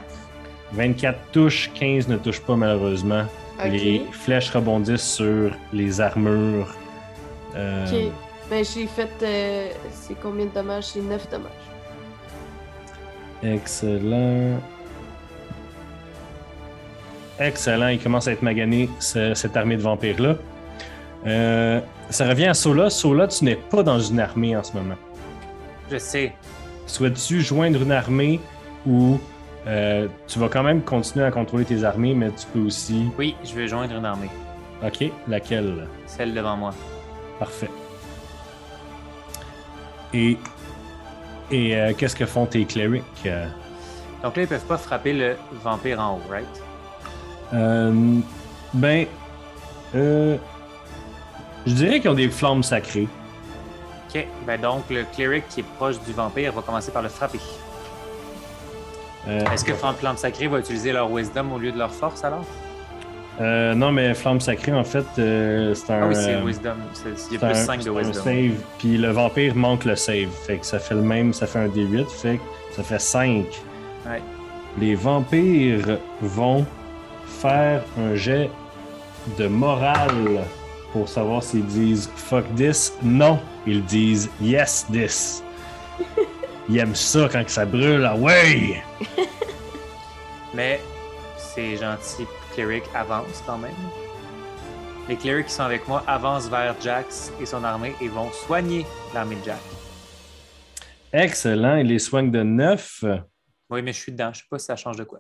[0.71, 3.25] 24 touches, 15 ne touchent pas malheureusement.
[3.65, 6.73] Les flèches rebondissent sur les armures.
[7.55, 8.11] Euh, Ok.
[8.49, 9.09] Ben, j'ai fait.
[9.23, 10.85] euh, c'est combien de dommages?
[10.85, 11.51] C'est 9 dommages.
[13.41, 14.59] Excellent.
[17.39, 17.87] Excellent.
[17.87, 20.35] Il commence à être magané, ce- cette armée de vampires-là.
[21.25, 21.79] Euh,
[22.09, 22.89] ça revient à Sola.
[22.89, 24.95] Sola, tu n'es pas dans une armée en ce moment.
[25.89, 26.33] Je sais.
[26.85, 28.39] Souhaites-tu joindre une armée
[28.85, 29.19] ou
[29.67, 33.05] euh, tu vas quand même continuer à contrôler tes armées, mais tu peux aussi.
[33.17, 34.29] Oui, je vais joindre une armée.
[34.85, 35.87] Ok, laquelle?
[36.05, 36.71] Celle devant moi.
[37.43, 37.69] Parfait.
[40.13, 40.37] Et,
[41.51, 43.45] et euh, qu'est-ce que font tes clerics euh?
[44.23, 46.47] Donc là, ils peuvent pas frapper le vampire en haut, right?
[47.53, 48.21] Euh,
[48.73, 49.07] ben,
[49.93, 50.37] euh,
[51.67, 53.09] je dirais qu'ils ont des flammes sacrées.
[54.07, 57.41] Ok, ben donc le cleric qui est proche du vampire va commencer par le frapper.
[59.27, 62.45] Est-ce que Flamme Sacrée va utiliser leur wisdom au lieu de leur force alors?
[63.41, 66.03] Euh, non, mais flamme sacrée, en fait, euh, c'est un.
[66.03, 66.75] Ah oui, c'est euh, wisdom.
[66.93, 68.23] C'est- Il y c'est a plus un- 5 de c'est un wisdom.
[68.23, 70.29] save, puis le vampire manque le save.
[70.45, 73.45] Fait que ça fait le même, ça fait un D8, fait que ça fait 5.
[74.05, 74.21] Ouais.
[74.79, 76.65] Les vampires vont
[77.27, 78.49] faire un jet
[79.37, 80.41] de morale
[80.91, 82.93] pour savoir s'ils disent fuck this.
[83.01, 85.43] Non, ils disent yes this.
[86.69, 88.05] Ils aiment ça quand que ça brûle.
[88.09, 88.81] Ah ouais!
[90.53, 90.79] Mais
[91.37, 92.25] ces gentils
[92.55, 93.71] clerics avancent quand même.
[95.09, 98.85] Les clerics qui sont avec moi avancent vers Jax et son armée et vont soigner
[99.13, 99.59] l'armée de Jack.
[101.11, 103.03] Excellent, il les soigne de 9.
[103.69, 104.31] Oui, mais je suis dedans.
[104.33, 105.19] Je sais pas si ça change de quoi.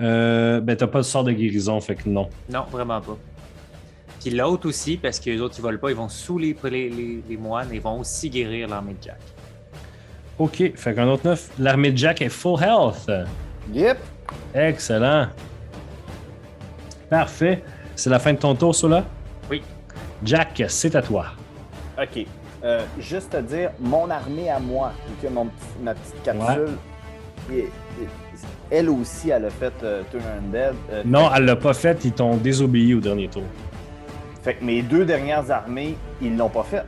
[0.00, 2.28] Euh, ben, t'as pas de sort de guérison, fait que non.
[2.50, 3.16] Non, vraiment pas.
[4.20, 6.90] Puis l'autre aussi, parce que les autres ils volent pas, ils vont sous les, les,
[6.90, 9.20] les- les moines et vont aussi guérir l'armée de Jack.
[10.38, 11.50] Ok, fait qu'un autre 9.
[11.58, 13.10] L'armée de Jack est full health.
[13.72, 13.96] Yep.
[14.54, 15.28] Excellent.
[17.10, 17.62] Parfait.
[17.94, 19.04] C'est la fin de ton tour, Sola?
[19.50, 19.62] Oui.
[20.24, 21.26] Jack, c'est à toi.
[22.00, 22.26] OK.
[22.64, 24.92] Euh, juste à dire, mon armée à moi,
[25.22, 25.48] ok, mon
[25.82, 26.70] ma petite capsule,
[27.52, 27.68] et- et-
[28.70, 30.74] elle aussi, elle a fait euh, Turn Undead.
[30.90, 33.44] Euh, Non, elle l'a pas fait, ils t'ont désobéi au dernier tour.
[34.42, 36.82] Fait que mes deux dernières armées, ils l'ont pas fait.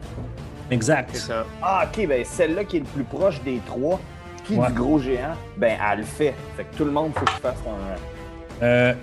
[0.68, 1.16] C'est Exact.
[1.16, 1.44] ça.
[1.62, 4.00] Ah, OK, ben celle-là qui est le plus proche des trois,
[4.44, 4.66] qui est Ouais.
[4.68, 6.34] du gros géant, ben elle le fait.
[6.56, 8.64] Fait que tout le monde, faut qu'il fasse un...
[8.64, 8.94] Euh,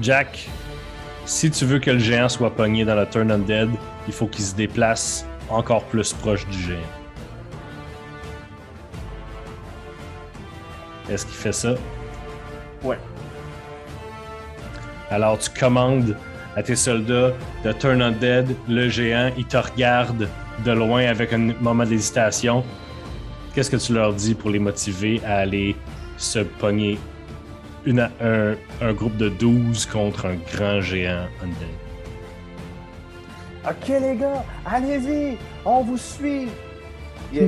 [0.00, 0.48] Jack,
[1.24, 3.70] si tu veux que le géant soit pogné dans le Turn Undead,
[4.06, 6.78] il faut qu'il se déplace encore plus proche du géant.
[11.10, 11.74] Est-ce qu'il fait ça?
[12.82, 12.98] Ouais.
[15.10, 16.16] Alors tu commandes
[16.54, 17.32] à tes soldats
[17.64, 20.28] de Turn Undead, le géant, il te regarde
[20.64, 22.64] de loin avec un moment d'hésitation.
[23.54, 25.74] Qu'est-ce que tu leur dis pour les motiver à aller
[26.16, 26.98] se pogner
[27.86, 31.68] une, un, un groupe de 12 contre un grand géant Undead?
[33.68, 36.48] OK, les gars, allez-y, on vous suit.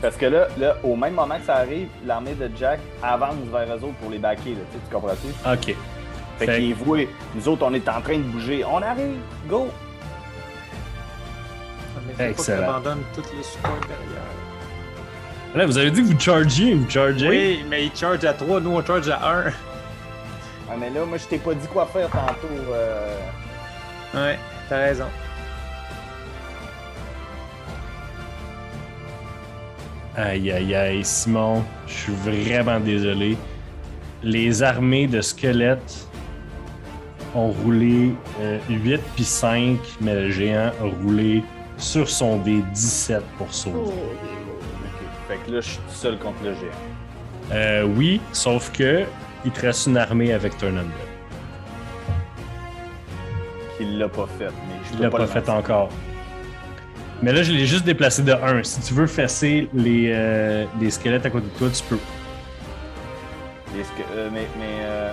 [0.00, 3.68] Parce que là, là, au même moment que ça arrive, l'armée de Jack avance vers
[3.76, 5.28] eux autres pour les backer, là, tu sais, tu comprends-tu?
[5.48, 5.76] Ok.
[6.38, 7.04] Fait, Fait- qu'ils voient,
[7.34, 8.64] nous autres, on est en train de bouger.
[8.64, 9.18] On arrive,
[9.48, 9.68] go!
[12.04, 12.56] Mais faut pas Excellent.
[12.58, 14.22] qu'ils abandonnent tous les supports derrière.
[15.54, 17.28] Là, vous avez dit que vous chargiez, vous chargez?
[17.28, 19.44] Oui, mais ils chargent à 3, nous on charge à 1.
[20.70, 22.48] Ah, mais là, moi, je t'ai pas dit quoi faire tantôt.
[22.72, 23.16] euh.
[24.14, 24.38] Ouais,
[24.68, 25.04] t'as raison.
[30.16, 33.36] Aïe, aïe, aïe, Simon, je suis vraiment désolé.
[34.22, 36.06] Les armées de squelettes
[37.34, 41.42] ont roulé euh, 8 puis 5, mais le géant a roulé
[41.78, 43.78] sur son dé 17 pour sauver.
[43.86, 43.92] Oh.
[45.32, 47.52] Fait que là, je suis tout seul contre le géant.
[47.52, 49.04] Euh, oui, sauf que
[49.46, 50.90] il te reste une armée avec Turn Undead.
[53.78, 54.44] Qu'il l'a pas fait.
[54.44, 54.50] Mais
[54.90, 55.88] je Il l'a pas fait encore.
[57.22, 58.62] Mais là, je l'ai juste déplacé de 1.
[58.62, 61.96] Si tu veux fesser les, euh, les squelettes à côté de toi, tu peux.
[61.96, 62.02] Que-
[64.14, 65.12] euh, mais mais euh,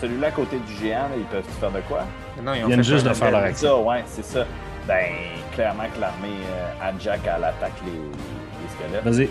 [0.00, 2.04] celui-là à côté du géant, là, ils peuvent faire de quoi?
[2.42, 3.68] Non, Ils viennent juste de faire leur C'est action.
[3.68, 4.46] ça, ouais, c'est ça.
[4.88, 5.04] Ben,
[5.52, 9.04] clairement que l'armée euh, à Jack, elle attaque les, les squelettes.
[9.04, 9.28] Vas-y.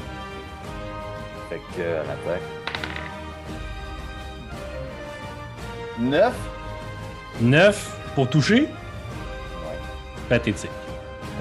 [1.49, 2.41] Fait que, euh, elle attaque.
[5.99, 6.33] 9?
[7.41, 8.61] 9 pour toucher?
[8.61, 8.67] Ouais.
[10.29, 10.69] Pathétique.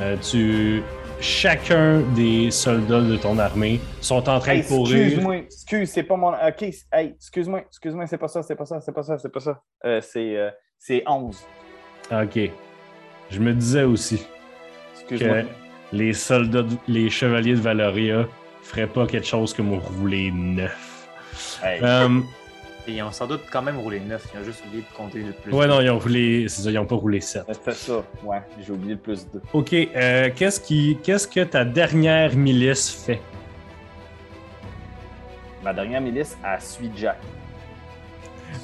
[0.01, 0.83] Euh, tu.
[1.21, 4.99] Chacun des soldats de ton armée sont en train Hey, de courir.
[5.03, 6.29] excuse-moi, excuse, c'est pas mon.
[6.31, 9.41] Ok, hey, excuse-moi, excuse-moi, c'est pas ça, c'est pas ça, c'est pas ça, c'est pas
[9.41, 9.61] ça.
[9.85, 11.45] Euh, c'est, euh, c'est 11.
[12.13, 12.39] Ok.
[13.31, 14.25] Je me disais aussi
[14.95, 15.43] Excuse-moi.
[15.43, 15.47] que
[15.93, 18.25] les soldats, de- les chevaliers de Valoria
[18.69, 21.09] feraient pas quelque chose comme rouler 9.
[21.65, 21.81] Hey,
[22.87, 25.19] Et ils ont sans doute quand même roulé 9, ils ont juste oublié de compter
[25.21, 25.53] le plus.
[25.53, 26.47] ouais, non, ils ont roulé.
[26.49, 27.45] C'est ça, ils ont pas roulé 7.
[27.65, 29.41] c'est ça, ouais, j'ai oublié le plus 2.
[29.53, 33.21] Ok, euh, qu'est-ce qui, qu'est-ce que ta dernière milice fait?
[35.63, 37.19] Ma dernière milice, elle suit Jack.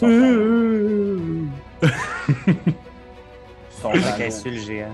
[0.02, 1.44] Euh,
[3.80, 4.88] Son le géant.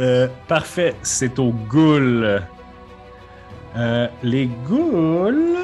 [0.00, 2.40] Euh, parfait, c'est aux ghouls.
[3.78, 5.56] Euh, les ghouls,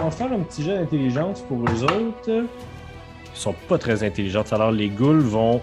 [0.00, 2.28] on va faire un petit jeu d'intelligence pour eux autres.
[2.28, 2.48] Ils
[3.34, 4.42] sont pas très intelligents.
[4.50, 5.60] Alors, les ghouls vont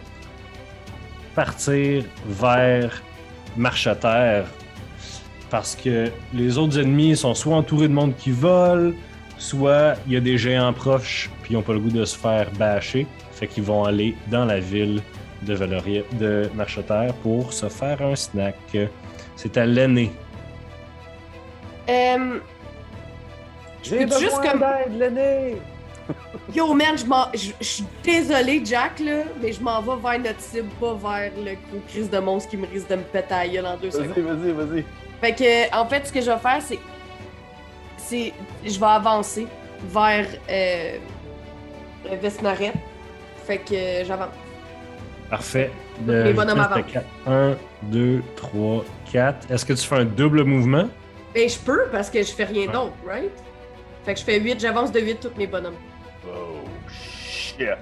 [1.36, 3.04] partir vers
[3.58, 4.46] Marcheterre
[5.50, 8.96] parce que les autres ennemis sont soit entourés de monde qui vole,
[9.38, 12.18] soit il y a des géants proches puis ils n'ont pas le goût de se
[12.18, 13.06] faire bâcher.
[13.32, 15.02] Fait qu'ils vont aller dans la ville
[15.44, 18.56] de Valoria, de Marcheterre pour se faire un snack.
[19.36, 20.12] C'est à l'aîné.
[21.90, 22.40] Euh,
[23.84, 25.58] J'ai peux-tu juste besoin comme- d'aide, l'aîné!
[26.54, 30.20] Yo, man, je m'en- je je suis désolée, Jack, là, mais je m'en vais vers
[30.20, 33.34] notre cible, pas vers le gros crise de monstre qui me risque de me péter
[33.34, 34.24] à gueule en deux Vas-y, secondes.
[34.38, 34.86] vas-y, vas-y.
[35.20, 36.80] Fait que, en fait, ce que je vais faire, c'est.
[37.98, 38.34] C'est.
[38.66, 39.48] Je vais avancer
[39.90, 40.28] vers.
[40.50, 40.98] Euh,
[42.22, 42.72] Vesnaret.
[43.46, 44.30] Fait que euh, j'avance.
[45.30, 45.72] Parfait.
[46.08, 46.92] Les bonhommes vitesse de avancent.
[46.94, 47.06] quatre.
[47.28, 49.52] 1, 2, 3, 4.
[49.52, 50.88] Est-ce que tu fais un double mouvement?
[51.38, 52.74] Ben, je peux parce que je fais rien Ouais.
[52.74, 53.32] d'autre, right?
[54.04, 55.76] Fait que je fais 8, j'avance de 8 tous mes bonhommes.
[56.28, 57.78] Oh, shit.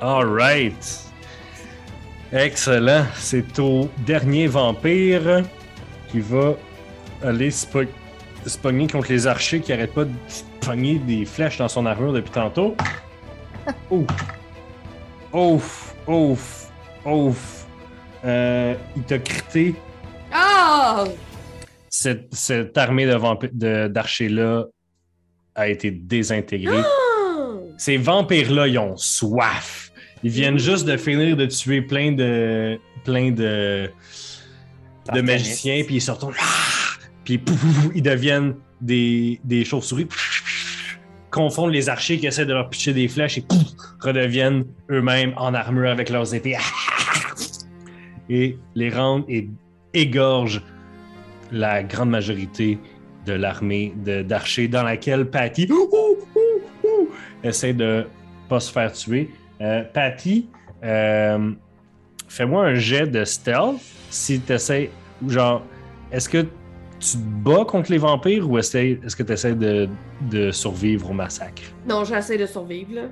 [0.00, 0.74] All right.
[2.32, 3.06] Excellent.
[3.16, 5.42] C'est au dernier vampire
[6.10, 6.54] qui va
[7.22, 7.66] aller se
[8.48, 10.12] se pogner contre les archers qui arrêtent pas de
[10.60, 12.76] pogner des flèches dans son armure depuis tantôt.
[13.90, 14.06] Ouf.
[15.32, 15.94] Ouf.
[16.06, 16.66] Ouf.
[17.04, 17.66] Ouf.
[18.24, 19.74] Euh, il t'a crité.
[20.32, 21.04] Ah!
[21.88, 24.64] Cette, cette armée de vampi- de- d'archers-là
[25.54, 26.78] a été désintégrée.
[26.80, 27.54] Ah!
[27.78, 29.90] Ces vampires-là, ils ont soif.
[30.22, 32.78] Ils viennent juste de finir de tuer plein de.
[33.04, 33.90] plein de.
[35.12, 36.34] de magiciens, puis ils se retournent.
[36.40, 36.44] ah!
[37.24, 37.60] Puis pouf,
[37.94, 40.08] ils deviennent des, des chauves-souris.
[41.30, 43.44] Confondent les archers qui essaient de leur pitcher des flèches et
[44.00, 46.56] redeviennent eux-mêmes en armure avec leurs épées.
[48.28, 49.48] Et les rendent et
[49.92, 50.62] égorgent
[51.50, 52.78] la grande majorité
[53.26, 55.68] de l'armée d'archers dans laquelle Patty
[57.44, 58.06] essaie de
[58.48, 59.30] pas se faire tuer.
[59.60, 60.48] Euh, Patty,
[60.82, 61.52] euh,
[62.28, 64.90] fais-moi un jet de stealth si tu essaies.
[65.26, 65.62] Genre,
[66.10, 66.46] est-ce que
[67.02, 69.88] tu te bats contre les vampires ou est-ce que tu essaies de,
[70.30, 71.62] de survivre au massacre?
[71.88, 73.02] Non, j'essaie de survivre, là.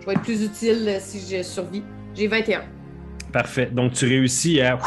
[0.00, 1.82] Je vais être plus utile si je survis.
[2.14, 2.62] J'ai 21.
[3.32, 3.66] Parfait.
[3.72, 4.78] Donc, tu réussis à.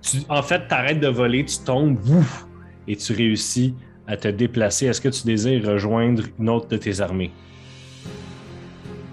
[0.00, 2.46] tu- en fait, tu arrêtes de voler, tu tombes ouf,
[2.88, 3.74] et tu réussis
[4.06, 4.86] à te déplacer.
[4.86, 7.30] Est-ce que tu désires rejoindre une autre de tes armées?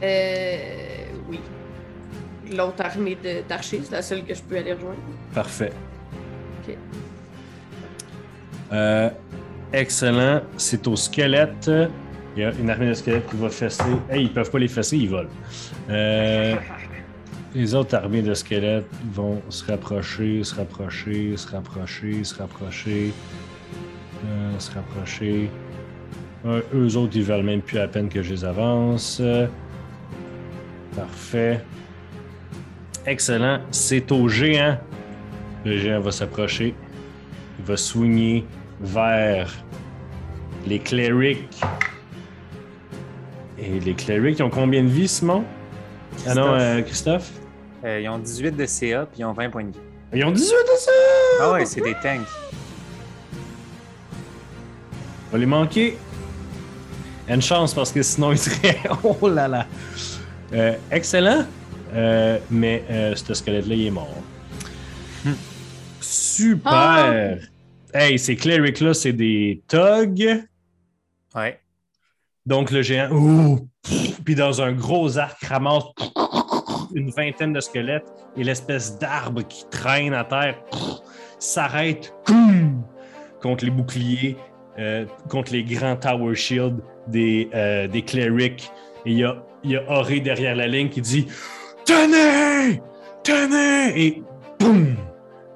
[0.02, 0.58] Euh.
[1.30, 1.40] Oui.
[2.56, 4.98] L'autre armée d'archers, c'est la seule que je peux aller rejoindre.
[5.34, 5.72] Parfait.
[6.68, 6.76] Ok.
[8.72, 9.10] Euh,
[9.74, 10.42] excellent.
[10.58, 11.70] C'est au squelette.
[12.36, 13.84] Il y a une armée de squelettes qui va fesser.
[14.10, 15.30] Hey, ils peuvent pas les fesser, ils volent.
[15.90, 16.56] Euh,
[17.56, 23.14] les autres armées de squelettes vont se rapprocher, se rapprocher, se rapprocher, se rapprocher,
[24.26, 25.50] euh, se rapprocher.
[26.46, 29.22] Eux autres, ils veulent même plus à peine que je les avance.
[30.96, 31.62] Parfait.
[33.06, 33.60] Excellent.
[33.72, 34.78] C'est au géant.
[35.66, 36.74] Le géant va s'approcher.
[37.58, 38.46] Il va swinger
[38.82, 39.52] vers
[40.66, 41.62] les clerics.
[43.58, 45.44] Et les clerics, ils ont combien de vie, Simon?
[46.26, 46.62] Ah non, Christophe.
[46.62, 47.32] euh, Christophe?
[47.86, 49.80] Euh, ils ont 18 de CA puis ils ont 20 points de vie.
[50.14, 50.92] Ils ont 18 de ça!
[51.42, 52.28] Ah ouais, c'est des tanks.
[55.28, 55.98] On va les manquer.
[57.30, 58.80] Une chance parce que sinon ils seraient.
[59.04, 59.68] Oh là là!
[60.54, 61.46] Euh, excellent!
[61.94, 64.16] Euh, mais euh, ce squelette-là, il est mort.
[65.24, 65.34] Hmm.
[66.02, 67.40] Super!
[67.94, 70.46] Hey, ces clerics-là, c'est des thugs.
[71.36, 71.60] Ouais.
[72.46, 73.68] Donc le géant, ouh,
[74.24, 75.84] puis dans un gros arc ramasse
[76.94, 80.62] une vingtaine de squelettes et l'espèce d'arbre qui traîne à terre
[81.38, 82.14] s'arrête
[83.42, 84.36] contre les boucliers,
[84.78, 88.72] euh, contre les grands tower shields des, euh, des clerics.
[89.06, 91.28] Et il y a, y a derrière la ligne qui dit
[91.86, 92.82] Tenez!
[93.24, 93.94] Tenez!
[93.96, 94.24] Et
[94.60, 94.96] boum!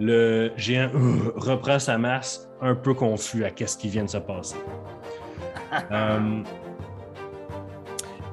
[0.06, 4.18] Le géant euh, reprend sa masse, un peu confus à qu'est-ce qui vient de se
[4.18, 4.58] passer.
[5.92, 6.44] Euh,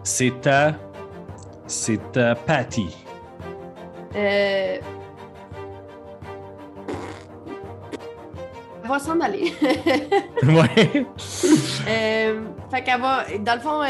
[0.03, 0.75] c'est à.
[1.67, 2.95] C'est à Patty.
[4.15, 4.77] Euh.
[8.83, 9.55] Elle va s'en aller.
[10.43, 11.07] ouais.
[11.89, 12.41] Euh,
[12.71, 13.25] fait qu'elle va.
[13.39, 13.81] Dans le fond,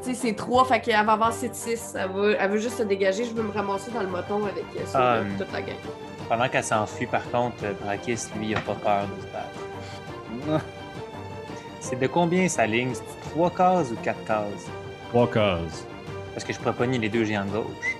[0.00, 1.96] c'est 3, fait qu'elle va avancer de 6.
[1.98, 3.24] Elle, elle veut juste se dégager.
[3.24, 5.74] Je veux me ramasser dans le moton avec euh, Ah, toute la gang.
[6.28, 10.64] Pendant qu'elle s'enfuit, par contre, euh, Brakis, lui, il a pas peur de se battre.
[11.80, 12.90] C'est de combien sa ligne?
[12.94, 14.66] C'est trois cases ou quatre cases?
[15.10, 15.86] Trois cases.
[16.32, 17.96] Parce que je pourrais pogner les deux géants de gauche.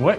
[0.00, 0.18] Ouais.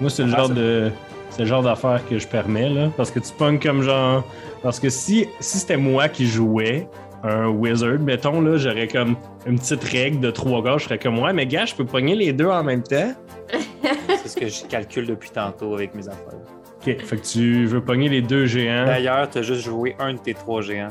[0.00, 0.90] Moi, c'est le Ah, genre ça- de.
[1.30, 2.88] C'est le genre d'affaire que je permets, là.
[2.96, 4.24] Parce que tu pognes comme genre.
[4.62, 6.88] Parce que si, si c'était moi qui jouais
[7.22, 9.14] un wizard, mettons, là, j'aurais comme
[9.46, 10.76] une petite règle de trois gars.
[10.78, 13.12] Je serais comme, ouais, mais gars, je peux pogner les deux en même temps.
[14.22, 16.38] C'est ce que je calcule depuis tantôt avec mes affaires.
[16.86, 18.86] Ok, fait que tu veux pogner les deux géants.
[18.86, 20.88] D'ailleurs, tu as juste joué un de tes trois géants.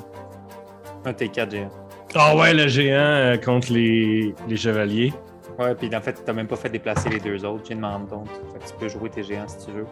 [1.06, 1.70] Un de tes quatre géants.
[2.16, 5.14] Ah ouais, le géant euh, contre les, les chevaliers.
[5.58, 8.00] Ouais, puis en fait, t'as même pas fait déplacer les deux autres, viens de m'en
[8.06, 8.30] compte.
[8.54, 9.86] Fait que tu peux jouer tes géants si tu veux.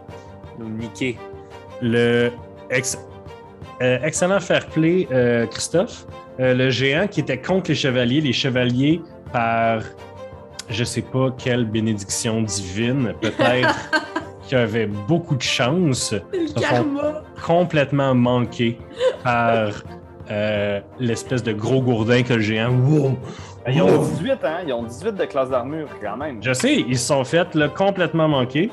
[0.60, 1.18] Nous niquer.
[1.82, 2.32] Le
[2.70, 2.98] ex-
[3.82, 6.06] euh, excellent fair play, euh, Christophe.
[6.40, 9.02] Le géant qui était contre les chevaliers, les chevaliers
[9.34, 9.82] par
[10.70, 13.90] je sais pas quelle bénédiction divine, peut-être
[14.48, 17.24] qui avait beaucoup de chance, Le se font karma.
[17.46, 18.78] complètement manqués
[19.24, 19.70] par
[20.32, 22.72] euh, l'espèce de gros gourdin que le géant.
[22.72, 23.18] Wow!
[23.66, 24.06] Ben, Ils ont Wow!
[24.20, 24.58] 18, hein?
[24.66, 26.42] Ils ont 18 de classe d'armure, quand même.
[26.42, 28.70] Je sais, ils se sont fait là, complètement manquer.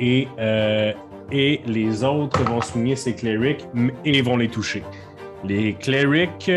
[0.00, 0.92] Et, euh,
[1.30, 3.66] et les autres vont souligner ces clerics
[4.04, 4.82] et vont les toucher.
[5.44, 6.50] Les clerics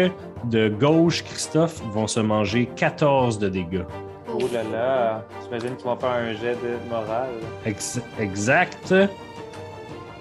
[0.46, 3.84] de gauche, Christophe, vont se manger 14 de dégâts.
[4.32, 7.30] Oh là là, j'imagine qu'ils vont faire un jet de morale.
[7.66, 8.94] Ex- exact.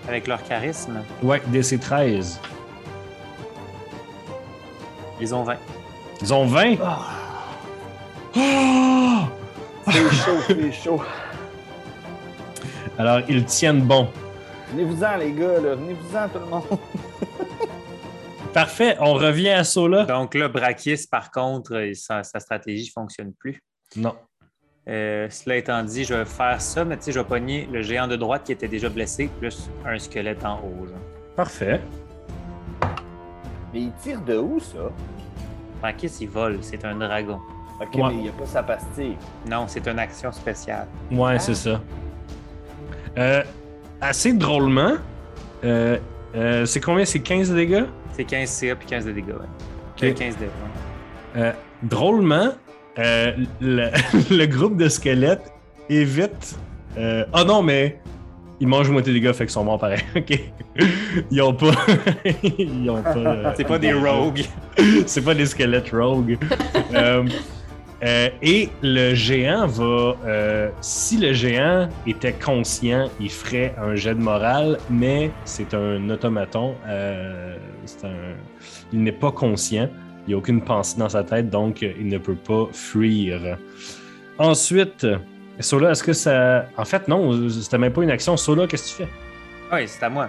[0.08, 2.40] Avec leur charisme, Ouais, DC 13.
[5.20, 5.54] ils ont 20.
[6.20, 6.74] Ils ont 20.
[6.84, 6.98] Ah!
[9.90, 11.02] C'est chaud, c'est chaud.
[12.98, 14.08] Alors, ils tiennent bon.
[14.72, 15.74] Venez-vous-en, les gars, là.
[15.74, 16.62] Venez-vous-en, tout le monde.
[18.52, 20.04] Parfait, on revient à Sola.
[20.04, 23.62] Donc là, Brakis, par contre, sa, sa stratégie ne fonctionne plus.
[23.96, 24.14] Non.
[24.88, 27.82] Euh, cela étant dit, je vais faire ça, mais tu sais, je vais pogner le
[27.82, 30.86] géant de droite qui était déjà blessé, plus un squelette en haut.
[30.86, 30.98] genre.
[31.36, 31.80] Parfait.
[33.72, 34.90] Mais il tire de où, ça?
[35.80, 37.40] Brakis, il vole, c'est un dragon.
[37.80, 38.02] Ok, Ouais.
[38.08, 39.16] mais il n'y a pas sa pastille.
[39.48, 40.86] Non, c'est une action spéciale.
[41.10, 41.38] Ouais, Ah.
[41.38, 41.80] c'est ça.
[43.16, 43.42] Euh,
[44.00, 44.94] assez drôlement,
[45.64, 45.98] euh,
[46.34, 47.04] euh, c'est combien?
[47.06, 47.84] C'est 15 de dégâts?
[48.12, 49.28] C'est 15 CA puis 15 de dégâts.
[49.28, 49.34] ouais.
[49.96, 50.02] Ok.
[50.04, 50.44] Euh, 15 de.
[51.36, 51.52] Euh,
[51.82, 52.50] drôlement,
[52.98, 53.88] euh, le,
[54.36, 55.52] le groupe de squelettes
[55.88, 56.56] évite.
[56.98, 58.00] euh, Ah non, mais
[58.60, 60.00] ils mangent moitié des gars, fait qu'ils sont morts pareil.
[60.16, 60.38] Ok.
[61.30, 61.72] Ils ont pas.
[62.58, 63.54] ils ont pas.
[63.56, 64.44] C'est pas des rogues.
[65.06, 66.38] c'est pas des squelettes rogues.
[68.04, 70.16] Euh, et le géant va.
[70.26, 76.10] euh, si le géant était conscient, il ferait un jet de morale, mais c'est un
[76.10, 76.74] automaton.
[76.88, 77.56] euh,
[78.04, 78.34] un,
[78.92, 79.88] il n'est pas conscient.
[80.26, 83.58] Il n'y a aucune pensée dans sa tête, donc il ne peut pas fuir.
[84.38, 85.06] Ensuite,
[85.58, 86.66] Sola, est-ce que ça.
[86.76, 88.36] En fait, non, c'était même pas une action.
[88.36, 89.12] Sola, qu'est-ce que tu fais?
[89.72, 90.28] Oui, c'est à moi.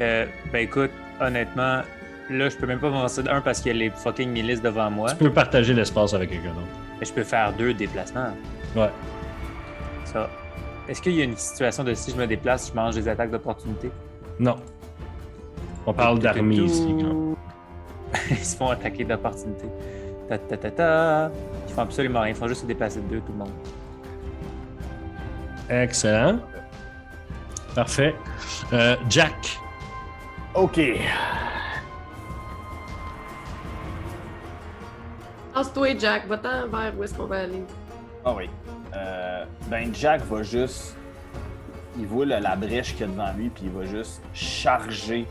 [0.00, 1.82] Euh, ben écoute, honnêtement,
[2.30, 4.90] là, je peux même pas avancer d'un parce qu'il y a les fucking milices devant
[4.90, 5.10] moi.
[5.10, 6.66] Tu peux partager l'espace avec quelqu'un d'autre.
[6.98, 8.32] Mais je peux faire deux déplacements.
[8.74, 8.90] Ouais.
[10.06, 10.28] Ça.
[10.88, 13.30] Est-ce qu'il y a une situation de si je me déplace, je mange des attaques
[13.30, 13.90] d'opportunité?
[14.38, 14.56] Non.
[15.86, 16.94] On parle d'armée ici.
[18.30, 19.66] Ils se font attaquer d'opportunité.
[20.28, 21.30] Ta ta ta ta.
[21.68, 22.30] Ils font absolument rien.
[22.30, 23.50] Ils font juste se déplacer de deux, tout le monde.
[25.68, 26.40] Excellent.
[27.74, 28.14] Parfait.
[28.72, 29.58] Euh, Jack.
[30.54, 30.80] OK.
[35.54, 36.26] Lance-toi, Jack.
[36.26, 37.64] Va-t'en vers où est-ce qu'on va aller.
[38.24, 38.50] Ah oui.
[38.94, 40.96] Euh, ben, Jack va juste.
[41.98, 45.26] Il voit la, la brèche qu'il y a devant lui, puis il va juste charger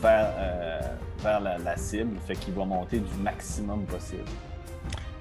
[0.00, 0.80] vers, euh,
[1.22, 2.16] vers la, la cible.
[2.26, 4.24] Fait qu'il va monter du maximum possible.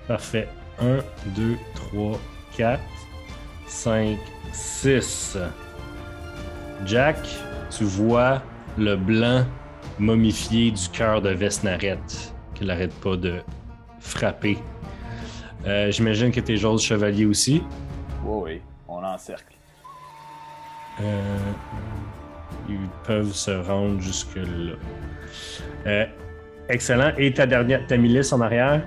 [0.07, 0.47] Parfait.
[0.79, 0.99] 1,
[1.35, 1.57] 2,
[1.91, 2.19] 3,
[2.55, 2.81] 4,
[3.67, 4.17] 5,
[4.53, 5.37] 6.
[6.85, 7.17] Jack,
[7.75, 8.41] tu vois
[8.77, 9.43] le blanc
[9.99, 11.97] momifié du cœur de Vesnaret
[12.53, 13.41] qu'il n'arrête pas de
[13.99, 14.57] frapper.
[15.65, 17.63] Euh, J'imagine que tes autres chevaliers aussi.
[18.23, 18.61] Oui, oui.
[18.87, 19.55] On l'encercle.
[21.01, 21.37] Euh,
[22.69, 24.73] ils peuvent se rendre jusque-là.
[25.85, 26.05] Euh,
[26.69, 27.11] excellent.
[27.17, 28.81] Et ta dernière, ta milice en arrière?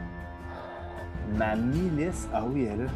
[1.37, 2.29] Ma milice?
[2.35, 2.91] Ah oui, elle est là.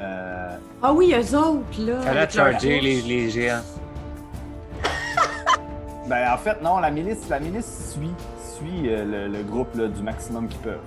[0.00, 2.00] Euh, Ah oui, eux autres, là.
[2.10, 3.60] Elle a chargé les, les géants.
[6.08, 8.10] ben, en fait, non, la milice, la milice suit,
[8.58, 10.78] suit euh, le, le groupe là, du maximum qu'ils peuvent.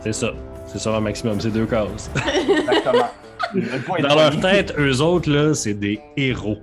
[0.00, 0.30] C'est ça.
[0.66, 2.10] C'est ça leur maximum, c'est deux cases.
[2.16, 3.08] Exactement.
[4.08, 6.58] Dans leur tête, eux autres, là, c'est des héros.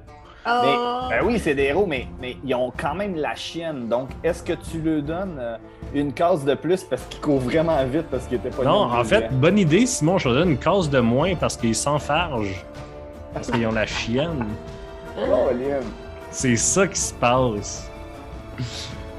[0.45, 1.07] Ah.
[1.09, 3.87] Ben oui, c'est des héros, mais, mais ils ont quand même la chienne.
[3.87, 5.57] Donc, est-ce que tu leur donnes euh,
[5.93, 9.03] une case de plus parce qu'ils courent vraiment vite parce qu'ils étaient pas Non, en
[9.03, 12.65] fait, bonne idée, Simon, je te donne une case de moins parce qu'ils s'enfargent.
[13.33, 14.45] Parce qu'ils ont la chienne.
[15.17, 15.83] Oh, Liam.
[16.31, 17.89] C'est ça qui se passe.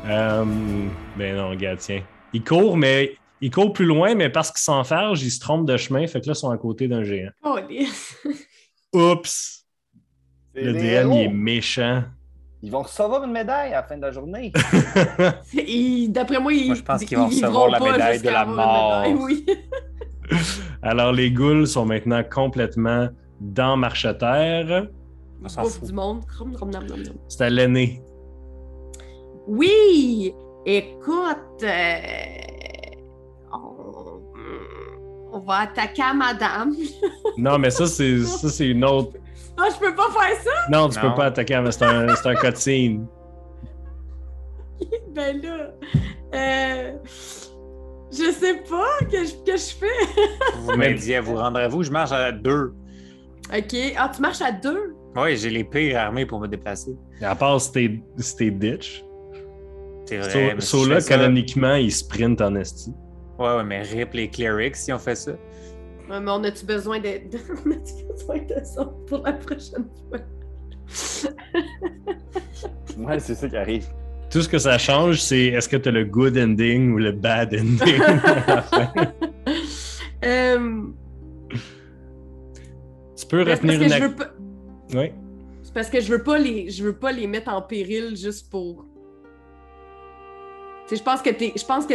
[0.06, 0.44] Euh,
[1.16, 2.02] ben non, gars, tiens.
[2.32, 5.76] Il court, mais il court plus loin, mais parce qu'il s'enfarge, il se trompe de
[5.76, 6.06] chemin.
[6.06, 7.30] Fait que là, ils sont à côté d'un géant.
[7.42, 7.58] Oh.
[8.92, 9.63] Oups!
[10.54, 12.02] Le DM, il est méchant.
[12.62, 14.50] Ils vont recevoir une médaille à la fin de la journée.
[16.08, 18.46] D'après moi, ils Moi, je pense qu'ils ils vont recevoir vivront la médaille de la
[18.46, 19.22] médaille, mort.
[19.24, 19.46] oui.
[20.82, 23.08] Alors, les ghouls sont maintenant complètement
[23.40, 24.86] dans Marcheterre.
[25.42, 25.88] On s'en Bouffe fout.
[25.88, 26.22] du monde.
[27.28, 28.00] C'est à l'aîné.
[29.46, 30.32] Oui!
[30.64, 31.96] Écoute, euh,
[33.52, 34.22] on,
[35.34, 36.74] on va attaquer à madame.
[37.36, 39.18] Non, mais ça, c'est ça, c'est une autre.
[39.56, 40.50] Ah, je peux pas faire ça?
[40.70, 41.10] Non, tu Non.
[41.10, 43.06] peux pas attaquer, mais c'est un, c'est un cutscene.
[45.14, 45.70] Ben là,
[46.34, 46.92] euh,
[48.10, 50.56] je sais pas que je, que je fais.
[50.58, 52.74] Vous dit à vous rendre à vous, je marche à deux.
[53.56, 54.94] Ok, ah, tu marches à deux?
[55.16, 56.96] Oui, j'ai les pires armées pour me déplacer.
[57.22, 59.04] À part si t'es si t'es ditch.
[60.06, 60.56] C'est vrai.
[60.58, 62.92] So, là, ça- canoniquement, il sprint en esti.
[63.38, 65.32] Ouais, ouais, mais rip les clerics si on fait ça.
[66.10, 69.86] Ouais, mais on a-tu besoin de, de- on a-tu besoin de ça pour la prochaine
[70.08, 70.18] fois?
[72.96, 73.86] Ouais, c'est ça qui arrive.
[74.30, 77.52] Tout ce que ça change, c'est est-ce que t'as le good ending ou le bad
[77.54, 78.00] ending?
[78.00, 78.92] À la fin.
[80.24, 80.82] Euh,
[83.16, 84.30] Tu peux retenir que une je veux pas.
[84.94, 85.12] Oui.
[85.62, 88.48] C'est parce que je veux pas les, je veux pas les mettre en péril juste
[88.50, 88.84] pour.
[90.86, 91.94] Tu sais, je pense que t'es, je pense que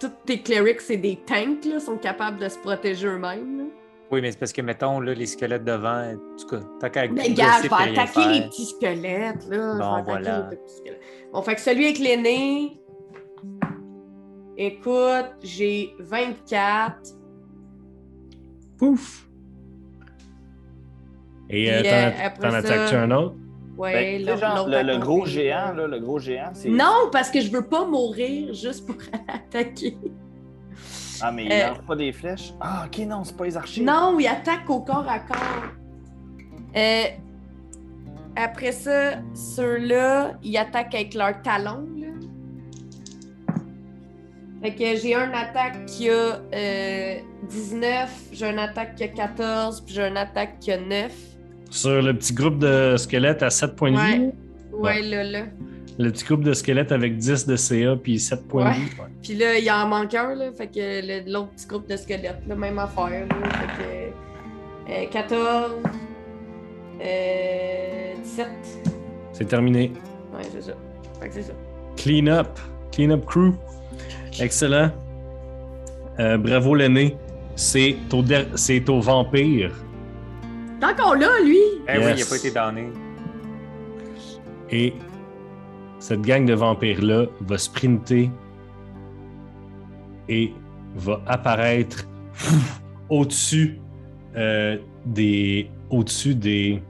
[0.00, 3.58] tous tes clerics c'est des tanks là, sont capables de se protéger eux-mêmes.
[3.58, 3.64] là.
[4.10, 7.08] Oui, mais c'est parce que, mettons, là, les squelettes devant, en tout cas, t'as qu'à
[7.08, 9.72] Mais gars, je vais attaquer les petits squelettes là.
[9.74, 10.48] je Bon, vais attaquer voilà.
[10.50, 11.00] les petits squelettes.
[11.32, 12.80] Bon, fait que celui avec l'aîné.
[14.56, 16.96] Écoute, j'ai 24.
[18.78, 19.26] Pouf!
[21.50, 23.34] Et euh, Puis, t'en, euh, as- après t'en ça- attaques-tu un autre?
[23.76, 26.68] Ouais, Ben, sais, l'autre- genre, le, le gros géant, là, le gros géant, c'est.
[26.68, 28.96] Non, parce que je veux pas mourir juste pour
[29.28, 29.96] attaquer.
[31.20, 32.54] Ah, mais il Euh, lance pas des flèches?
[32.60, 33.82] Ah, ok, non, c'est pas les archers.
[33.82, 35.70] Non, il attaque au corps à corps.
[36.76, 37.02] Euh,
[38.36, 41.86] après ça, ceux-là, ils attaquent avec leurs talons.
[41.96, 42.06] Là.
[44.62, 47.16] Fait que j'ai un attaque qui a euh,
[47.48, 51.12] 19, j'ai un attaque qui a 14, puis j'ai un attaque qui a 9.
[51.74, 54.18] Sur le petit groupe de squelettes à 7 points de Ouais.
[54.18, 54.30] vie.
[54.72, 55.40] Ouais, là, là.
[55.98, 58.74] Le petit groupe de squelettes avec 10 de CA puis 7 points Ouais.
[58.74, 58.90] de vie.
[59.00, 59.06] Ouais.
[59.22, 60.52] Puis là, il en manque un, là.
[60.56, 63.48] Fait que l'autre petit groupe de squelettes, la même affaire, là.
[63.50, 63.82] Fait
[64.86, 65.72] que euh, 14,
[67.00, 68.48] euh, 17.
[69.32, 69.92] C'est terminé.
[70.32, 70.72] Ouais, c'est ça.
[71.20, 71.52] Fait que c'est ça.
[71.96, 72.48] Clean up.
[72.92, 73.52] Clean up crew.
[74.40, 74.90] Excellent.
[76.20, 77.16] Euh, bravo l'aîné.
[77.56, 78.22] C'est au,
[78.54, 79.72] c'est au vampire.
[80.84, 81.58] Encore là, lui!
[81.88, 82.26] Eh oui, il Yes.
[82.26, 82.88] a pas été donné.
[84.70, 84.92] Et
[85.98, 88.30] cette gang de vampires-là va sprinter
[90.28, 90.52] et
[90.96, 92.06] va apparaître
[93.08, 93.78] au-dessus
[94.36, 95.70] euh, des.
[95.90, 96.82] Au-dessus des.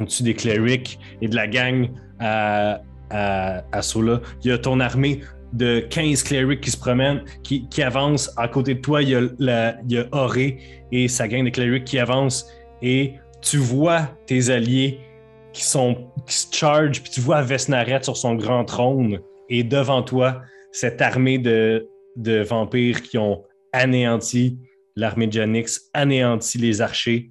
[0.00, 1.88] Au-dessus des clerics et de la gang
[2.18, 2.80] à,
[3.10, 4.20] à, à Sola.
[4.42, 5.20] Il y a ton armée
[5.52, 8.32] de 15 clerics qui se promènent, qui, qui avancent.
[8.36, 10.58] À côté de toi, il y a, la, il y a Oré
[10.90, 12.44] et sa gang de clerics qui avancent.
[12.86, 15.00] Et tu vois tes alliés
[15.54, 20.02] qui sont qui se charge, puis tu vois Vesnaret sur son grand trône, et devant
[20.02, 21.88] toi, cette armée de,
[22.42, 23.42] vampires qui ont
[23.72, 24.58] anéanti
[24.96, 27.30] l'armée de Janix, anéanti les archers.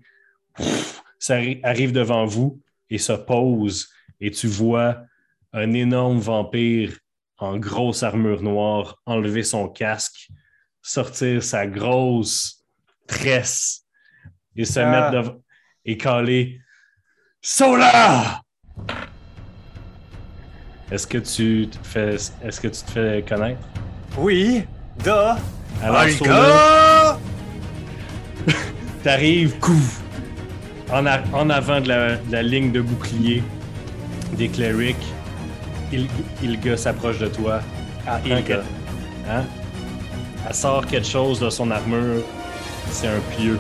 [1.20, 2.60] Ça arri- arrive devant vous
[2.90, 3.90] et se pose,
[4.20, 5.04] et tu vois
[5.54, 6.98] un énorme vampire
[7.38, 10.30] en grosse armure noire enlever son casque,
[10.82, 12.66] sortir sa grosse
[13.08, 13.83] tresse
[14.56, 14.86] et se Ah.
[14.90, 15.36] mettre devant
[15.86, 16.60] et caler
[17.42, 18.42] Sola!
[20.92, 23.60] Est-ce que tu te fais est-ce que tu te fais connaître?
[24.18, 24.64] Oui,
[25.04, 25.38] da,
[25.82, 27.18] Alors Sola,
[29.04, 30.02] t'arrives couf,
[30.92, 33.42] en, a- en avant de la, de la ligne de bouclier
[34.38, 34.96] des clerics.
[35.92, 36.08] Il,
[36.44, 37.60] Ilga s'approche de toi.
[38.08, 38.54] Ah, que-
[39.30, 39.44] hein?
[40.48, 42.24] Elle sort quelque chose de son armure.
[42.92, 43.58] C'est un pieu.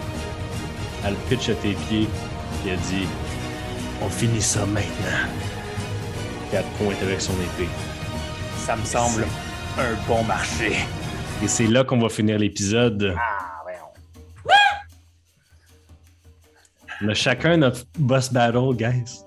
[1.06, 2.08] Elle pitch à tes pieds.
[2.62, 3.08] Puis elle dit
[4.02, 5.28] On finit ça maintenant.
[6.50, 7.70] Puis elle pointe avec son épée.
[8.58, 9.26] Ça me semble
[9.78, 10.74] un bon marché.
[11.44, 13.16] Et c'est là qu'on va finir l'épisode.
[13.18, 14.56] Ah, voyons.
[17.02, 19.26] On a chacun notre boss battle, guys.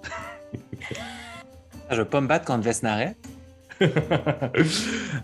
[1.90, 3.16] Je veux pas me battre contre Vesnaret.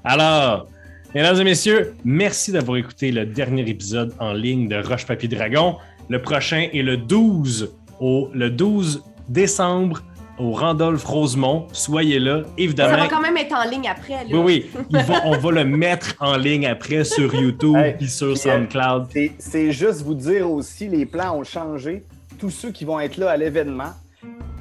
[0.04, 0.68] Alors,
[1.14, 5.78] mesdames et messieurs, merci d'avoir écouté le dernier épisode en ligne de Roche Papier Dragon.
[6.08, 10.02] Le prochain est le 12 au le 12 décembre
[10.38, 11.68] au Randolph Rosemont.
[11.72, 12.96] Soyez là, Ça évidemment.
[12.98, 14.12] va quand même être en ligne après.
[14.14, 14.30] Là.
[14.32, 18.08] Oui, oui, il va- on va le mettre en ligne après sur YouTube Hey, puis
[18.08, 19.06] sur euh, SoundCloud.
[19.12, 22.04] C'est- C'est juste vous dire aussi, les plans ont changé.
[22.38, 23.92] Tous ceux qui vont être là à l'événement,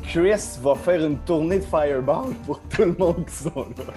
[0.04, 3.94] Chris va faire une tournée de Fireball pour tout le monde qui sont là.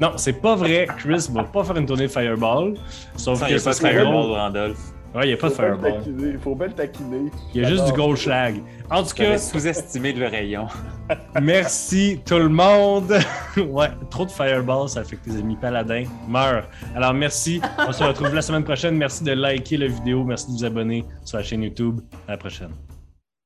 [0.00, 0.86] Non, c'est pas vrai.
[0.98, 2.74] Chris va pas faire une tournée de Fireball.
[3.16, 4.02] Sauf Il que ça serait.
[4.02, 4.78] Randolph.
[5.14, 5.98] Ouais, il n'y a pas de Faut bien le Fireball.
[5.98, 7.30] taquiner, Il faut bien le taquiner.
[7.54, 7.92] Il y a juste du.
[7.92, 8.62] Goldschlag.
[8.90, 10.66] En tout cas, sous-estimé le rayon.
[11.42, 13.14] merci tout le monde.
[13.56, 16.68] ouais, trop de Fireball, ça fait que tes amis paladins meurent.
[16.94, 17.60] Alors merci.
[17.78, 18.96] On se retrouve la semaine prochaine.
[18.96, 20.24] Merci de liker la vidéo.
[20.24, 22.00] Merci de vous abonner sur la chaîne YouTube.
[22.26, 22.70] À la prochaine.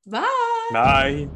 [0.06, 0.22] Bye!
[0.72, 1.28] Bye!